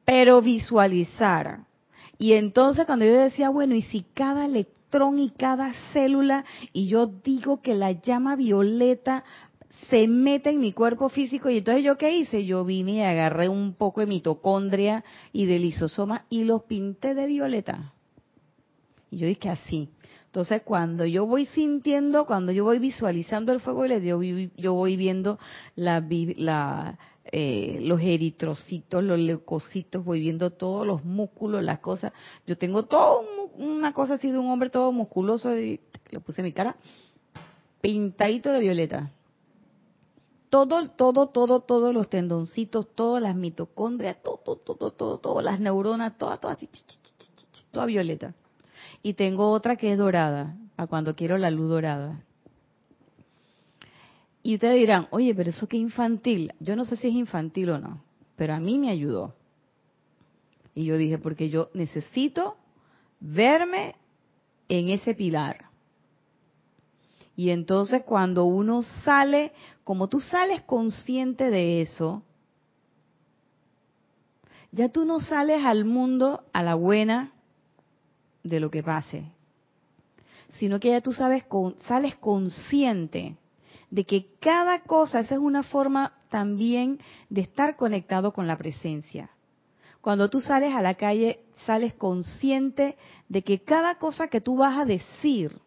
[0.04, 1.65] Pero visualizar.
[2.18, 7.06] Y entonces cuando yo decía, bueno, y si cada electrón y cada célula, y yo
[7.06, 9.24] digo que la llama violeta
[9.90, 12.44] se mete en mi cuerpo físico, y entonces yo qué hice?
[12.44, 17.26] Yo vine y agarré un poco de mitocondria y de lisosoma y los pinté de
[17.26, 17.92] violeta.
[19.10, 19.90] Y yo dije así.
[20.26, 25.38] Entonces, cuando yo voy sintiendo, cuando yo voy visualizando el fuego, yo, yo voy viendo
[25.76, 26.98] la,
[27.32, 32.12] eh, los eritrocitos, los leucocitos, voy viendo todos los músculos, las cosas.
[32.46, 33.24] Yo tengo todo
[33.56, 36.76] una cosa así de un hombre todo musculoso, y le puse mi cara,
[37.80, 39.10] pintadito de violeta.
[40.50, 46.16] Todo, todo, todo, todos los tendoncitos, todas las mitocondrias, todo, todo, todo, todo, las neuronas,
[46.16, 46.58] todas, todas,
[47.72, 48.34] toda violeta
[49.06, 52.24] y tengo otra que es dorada, a cuando quiero la luz dorada.
[54.46, 56.52] Y ustedes dirán, oye, pero eso qué infantil.
[56.60, 58.04] Yo no sé si es infantil o no,
[58.36, 59.34] pero a mí me ayudó.
[60.72, 62.56] Y yo dije, porque yo necesito
[63.18, 63.96] verme
[64.68, 65.64] en ese pilar.
[67.34, 69.50] Y entonces cuando uno sale,
[69.82, 72.22] como tú sales consciente de eso,
[74.70, 77.32] ya tú no sales al mundo a la buena
[78.44, 79.24] de lo que pase,
[80.60, 81.44] sino que ya tú sabes,
[81.88, 83.36] sales consciente
[83.96, 86.98] de que cada cosa, esa es una forma también
[87.30, 89.30] de estar conectado con la presencia.
[90.02, 92.98] Cuando tú sales a la calle, sales consciente
[93.30, 95.62] de que cada cosa que tú vas a decir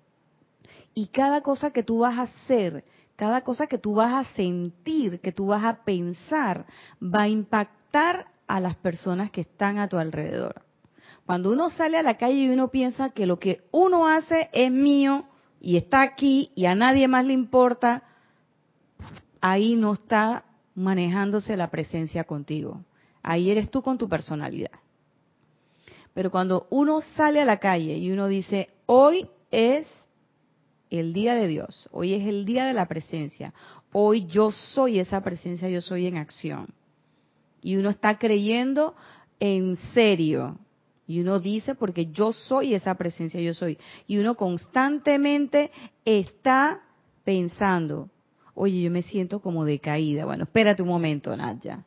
[0.93, 2.83] y cada cosa que tú vas a hacer,
[3.15, 6.67] cada cosa que tú vas a sentir, que tú vas a pensar,
[7.01, 10.61] va a impactar a las personas que están a tu alrededor
[11.25, 14.71] Cuando uno sale a la calle y uno piensa que lo que uno hace es
[14.71, 15.25] mío
[15.59, 18.03] y está aquí y a nadie más le importa,
[19.41, 22.83] ahí no está manejándose la presencia contigo.
[23.21, 24.71] Ahí eres tú con tu personalidad.
[26.13, 29.87] Pero cuando uno sale a la calle y uno dice, hoy es
[30.89, 33.53] el día de Dios, hoy es el día de la presencia,
[33.91, 36.73] hoy yo soy esa presencia, yo soy en acción.
[37.61, 38.95] Y uno está creyendo
[39.39, 40.57] en serio,
[41.09, 43.79] y uno dice, porque yo soy esa presencia, yo soy.
[44.05, 45.71] Y uno constantemente
[46.05, 46.83] está
[47.23, 48.11] pensando,
[48.59, 50.25] oye, yo me siento como decaída.
[50.25, 51.85] Bueno, espérate un momento, Nadia.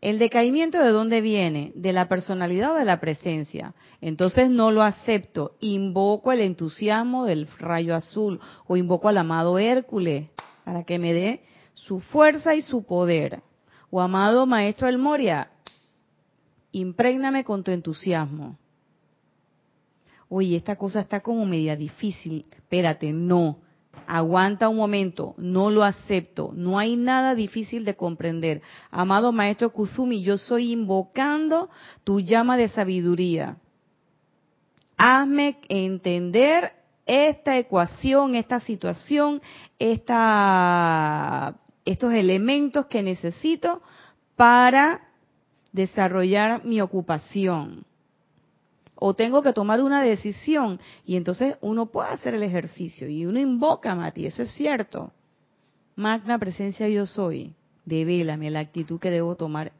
[0.00, 1.72] ¿El decaimiento de dónde viene?
[1.74, 3.74] ¿De la personalidad o de la presencia?
[4.00, 5.56] Entonces no lo acepto.
[5.60, 10.28] Invoco el entusiasmo del rayo azul o invoco al amado Hércules
[10.64, 11.42] para que me dé
[11.74, 13.42] su fuerza y su poder.
[13.90, 15.50] O amado Maestro El Moria,
[16.70, 18.58] imprégname con tu entusiasmo
[20.34, 23.58] oye, esta cosa está como media difícil, espérate, no,
[24.06, 28.62] aguanta un momento, no lo acepto, no hay nada difícil de comprender.
[28.90, 31.70] Amado Maestro Kuzumi, yo soy invocando
[32.04, 33.56] tu llama de sabiduría.
[34.96, 36.72] Hazme entender
[37.06, 39.40] esta ecuación, esta situación,
[39.78, 43.82] esta, estos elementos que necesito
[44.36, 45.08] para
[45.72, 47.84] desarrollar mi ocupación
[49.04, 53.40] o tengo que tomar una decisión y entonces uno puede hacer el ejercicio y uno
[53.40, 55.10] invoca, Mati, eso es cierto.
[55.96, 57.52] Magna presencia yo soy,
[57.84, 59.72] devélame la actitud que debo tomar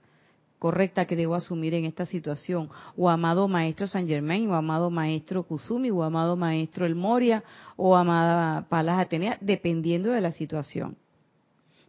[0.59, 5.45] correcta que debo asumir en esta situación, o amado maestro San Germain, o amado maestro
[5.45, 7.45] Kusumi, o amado maestro El Moria,
[7.77, 10.97] o amada Palas Atenea, dependiendo de la situación.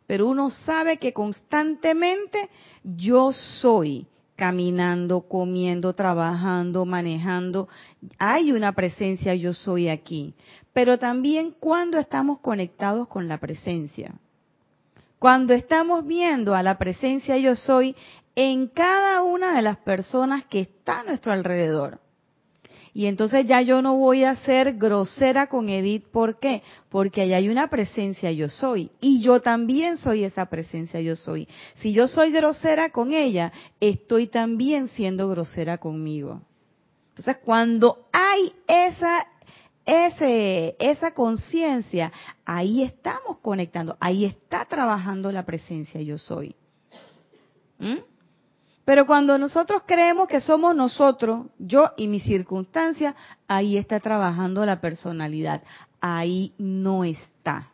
[0.05, 2.49] Pero uno sabe que constantemente
[2.83, 4.05] yo soy,
[4.35, 7.67] caminando, comiendo, trabajando, manejando.
[8.17, 10.33] Hay una presencia, yo soy aquí.
[10.73, 14.15] Pero también cuando estamos conectados con la presencia.
[15.19, 17.95] Cuando estamos viendo a la presencia, yo soy
[18.35, 21.99] en cada una de las personas que está a nuestro alrededor.
[22.93, 26.05] Y entonces ya yo no voy a ser grosera con Edith.
[26.11, 26.61] ¿Por qué?
[26.89, 28.91] Porque allá hay una presencia yo soy.
[28.99, 31.47] Y yo también soy esa presencia yo soy.
[31.77, 36.41] Si yo soy grosera con ella, estoy también siendo grosera conmigo.
[37.09, 39.27] Entonces cuando hay esa
[39.85, 42.11] ese, esa conciencia,
[42.45, 46.55] ahí estamos conectando, ahí está trabajando la presencia yo soy.
[47.79, 47.97] ¿Mm?
[48.85, 53.15] Pero cuando nosotros creemos que somos nosotros, yo y mi circunstancia,
[53.47, 55.63] ahí está trabajando la personalidad.
[56.01, 57.69] Ahí no está.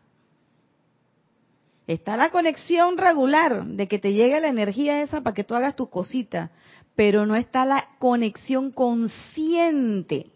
[1.87, 5.75] Está la conexión regular de que te llegue la energía esa para que tú hagas
[5.75, 6.51] tu cosita,
[6.95, 10.27] pero no está la conexión consciente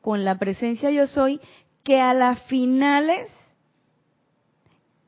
[0.00, 1.38] con la presencia yo soy,
[1.82, 3.30] que a las finales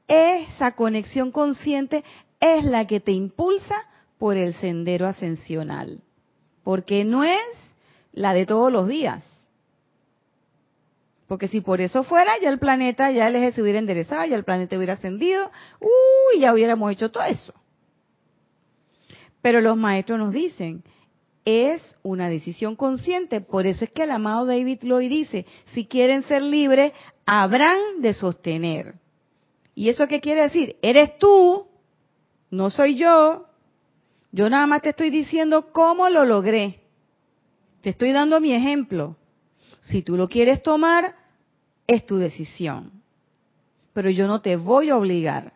[0.09, 2.05] esa conexión consciente
[2.41, 3.87] es la que te impulsa
[4.21, 6.03] por el sendero ascensional,
[6.63, 7.75] porque no es
[8.13, 9.25] la de todos los días.
[11.27, 14.37] Porque si por eso fuera, ya el planeta, ya el eje se hubiera enderezado, ya
[14.37, 15.51] el planeta hubiera ascendido,
[15.81, 17.55] uy, ya hubiéramos hecho todo eso.
[19.41, 20.85] Pero los maestros nos dicen,
[21.47, 26.21] es una decisión consciente, por eso es que el amado David Lloyd dice, si quieren
[26.25, 26.93] ser libres,
[27.25, 28.97] habrán de sostener.
[29.75, 30.77] ¿Y eso qué quiere decir?
[30.83, 31.69] Eres tú,
[32.51, 33.47] no soy yo,
[34.33, 36.81] yo nada más te estoy diciendo cómo lo logré.
[37.81, 39.17] Te estoy dando mi ejemplo.
[39.81, 41.17] Si tú lo quieres tomar,
[41.87, 42.93] es tu decisión.
[43.93, 45.55] Pero yo no te voy a obligar.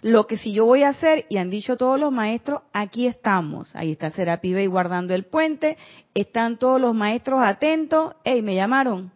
[0.00, 3.74] Lo que si yo voy a hacer, y han dicho todos los maestros, aquí estamos.
[3.74, 5.76] Ahí está Serapi y guardando el puente.
[6.12, 8.14] Están todos los maestros atentos.
[8.22, 9.12] ¡Ey, me llamaron!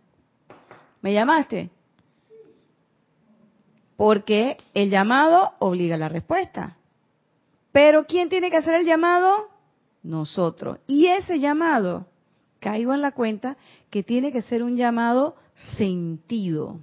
[1.01, 1.71] ¿Me llamaste?
[3.97, 6.78] Porque el llamado obliga a la respuesta.
[7.79, 9.51] Pero ¿quién tiene que hacer el llamado?
[10.03, 10.81] Nosotros.
[10.89, 12.09] Y ese llamado,
[12.59, 13.57] caigo en la cuenta
[13.89, 15.37] que tiene que ser un llamado
[15.76, 16.81] sentido.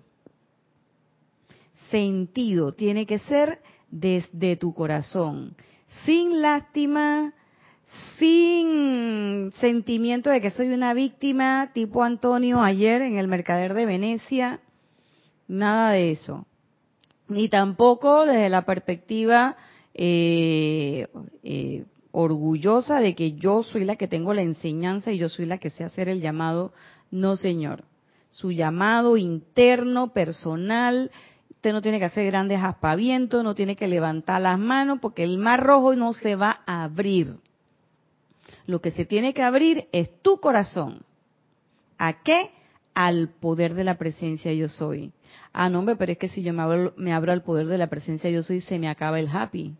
[1.91, 5.58] Sentido, tiene que ser desde tu corazón,
[6.06, 7.34] sin lástima,
[8.18, 14.62] sin sentimiento de que soy una víctima tipo Antonio ayer en el Mercader de Venecia,
[15.50, 16.46] nada de eso.
[17.28, 19.58] Ni tampoco desde la perspectiva
[19.98, 21.08] eh,
[21.43, 25.58] eh, orgullosa de que yo soy la que tengo la enseñanza y yo soy la
[25.58, 26.74] que sé hacer el llamado.
[27.12, 27.86] No, señor.
[28.28, 31.12] Su llamado interno, personal,
[31.50, 35.38] usted no tiene que hacer grandes aspavientos, no tiene que levantar las manos porque el
[35.38, 37.38] mar rojo no se va a abrir.
[38.68, 41.04] Lo que se tiene que abrir es tu corazón.
[41.98, 42.52] ¿A qué?
[42.93, 45.14] Al poder de la presencia yo soy.
[45.54, 47.88] Ah, no, pero es que si yo me abro, me abro al poder de la
[47.88, 49.76] presencia yo soy, se me acaba el happy.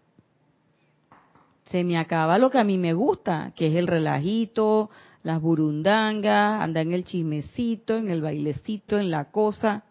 [1.66, 4.90] Se me acaba lo que a mí me gusta, que es el relajito,
[5.24, 9.84] las burundangas, andar en el chismecito, en el bailecito, en la cosa.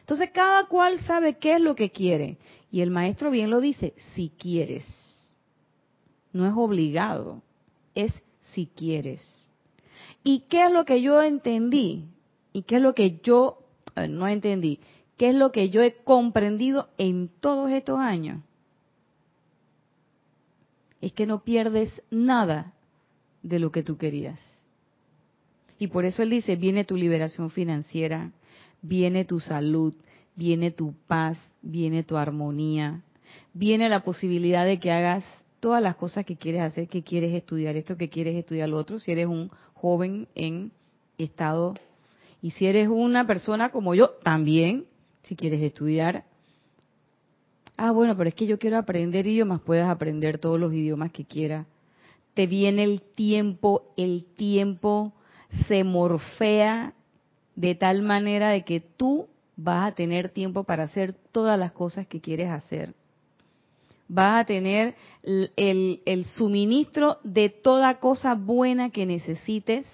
[0.00, 2.38] Entonces cada cual sabe qué es lo que quiere.
[2.70, 4.84] Y el maestro bien lo dice, si quieres.
[6.32, 7.42] No es obligado,
[7.96, 9.20] es si quieres.
[10.22, 12.04] ¿Y qué es lo que yo entendí?
[12.52, 13.58] ¿Y qué es lo que yo
[14.08, 14.78] no entendí?
[15.16, 18.42] ¿Qué es lo que yo he comprendido en todos estos años?
[21.00, 22.74] Es que no pierdes nada
[23.42, 24.40] de lo que tú querías.
[25.78, 28.32] Y por eso él dice, viene tu liberación financiera,
[28.82, 29.94] viene tu salud,
[30.36, 33.02] viene tu paz, viene tu armonía,
[33.54, 35.24] viene la posibilidad de que hagas
[35.58, 38.98] todas las cosas que quieres hacer, que quieres estudiar esto, que quieres estudiar lo otro,
[38.98, 40.72] si eres un joven en
[41.18, 41.74] estado
[42.42, 44.86] y si eres una persona como yo, también,
[45.22, 46.24] si quieres estudiar.
[47.82, 51.24] Ah, bueno, pero es que yo quiero aprender idiomas, puedes aprender todos los idiomas que
[51.24, 51.66] quieras.
[52.34, 55.14] Te viene el tiempo, el tiempo
[55.66, 56.92] se morfea
[57.56, 62.06] de tal manera de que tú vas a tener tiempo para hacer todas las cosas
[62.06, 62.92] que quieres hacer.
[64.08, 69.86] Vas a tener el, el suministro de toda cosa buena que necesites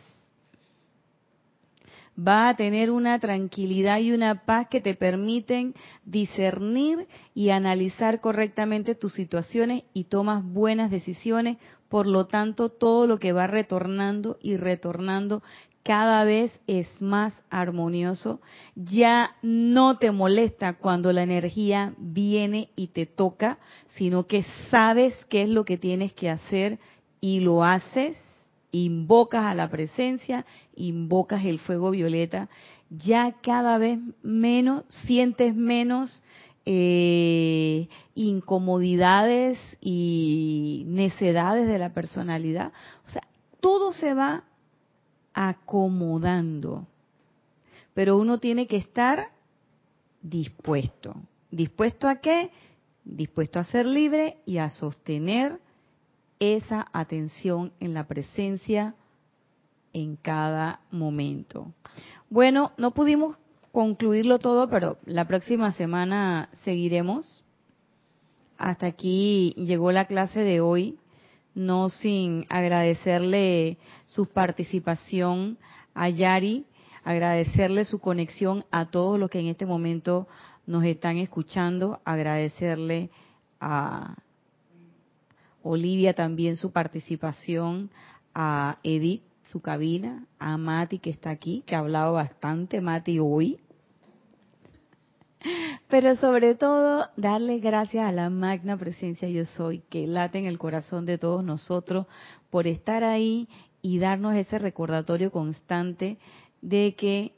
[2.16, 8.94] va a tener una tranquilidad y una paz que te permiten discernir y analizar correctamente
[8.94, 11.58] tus situaciones y tomas buenas decisiones.
[11.88, 15.42] Por lo tanto, todo lo que va retornando y retornando
[15.82, 18.40] cada vez es más armonioso.
[18.74, 23.58] Ya no te molesta cuando la energía viene y te toca,
[23.94, 26.80] sino que sabes qué es lo que tienes que hacer
[27.20, 28.16] y lo haces
[28.72, 30.44] invocas a la presencia,
[30.74, 32.48] invocas el fuego violeta,
[32.90, 36.22] ya cada vez menos, sientes menos
[36.64, 42.72] eh, incomodidades y necedades de la personalidad.
[43.06, 43.22] O sea,
[43.60, 44.44] todo se va
[45.32, 46.86] acomodando.
[47.94, 49.30] Pero uno tiene que estar
[50.22, 51.14] dispuesto.
[51.50, 52.50] ¿Dispuesto a qué?
[53.04, 55.60] Dispuesto a ser libre y a sostener
[56.40, 58.94] esa atención en la presencia
[59.92, 61.72] en cada momento.
[62.28, 63.38] Bueno, no pudimos
[63.72, 67.44] concluirlo todo, pero la próxima semana seguiremos.
[68.58, 70.98] Hasta aquí llegó la clase de hoy,
[71.54, 75.58] no sin agradecerle su participación
[75.94, 76.66] a Yari,
[77.04, 80.26] agradecerle su conexión a todos los que en este momento
[80.66, 83.10] nos están escuchando, agradecerle
[83.60, 84.16] a
[85.66, 87.90] Olivia también su participación,
[88.34, 93.60] a Edith su cabina, a Mati que está aquí, que ha hablado bastante Mati hoy.
[95.88, 100.58] Pero sobre todo, darle gracias a la magna presencia yo soy, que late en el
[100.58, 102.06] corazón de todos nosotros,
[102.50, 103.48] por estar ahí
[103.82, 106.18] y darnos ese recordatorio constante
[106.60, 107.32] de que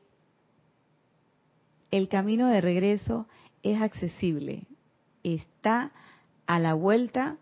[1.91, 3.27] el camino de regreso
[3.63, 4.67] es accesible,
[5.23, 5.93] está
[6.47, 7.37] a la vuelta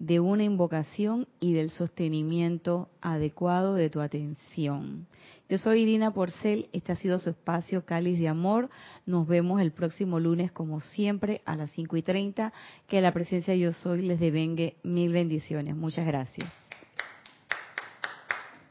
[0.00, 5.06] de una invocación y del sostenimiento adecuado de tu atención.
[5.48, 8.70] Yo soy Irina Porcel, este ha sido su espacio Cáliz de Amor.
[9.04, 12.52] Nos vemos el próximo lunes, como siempre, a las 5 y 30.
[12.86, 15.76] Que la presencia de Yo Soy les devengue mil bendiciones.
[15.76, 16.59] Muchas gracias.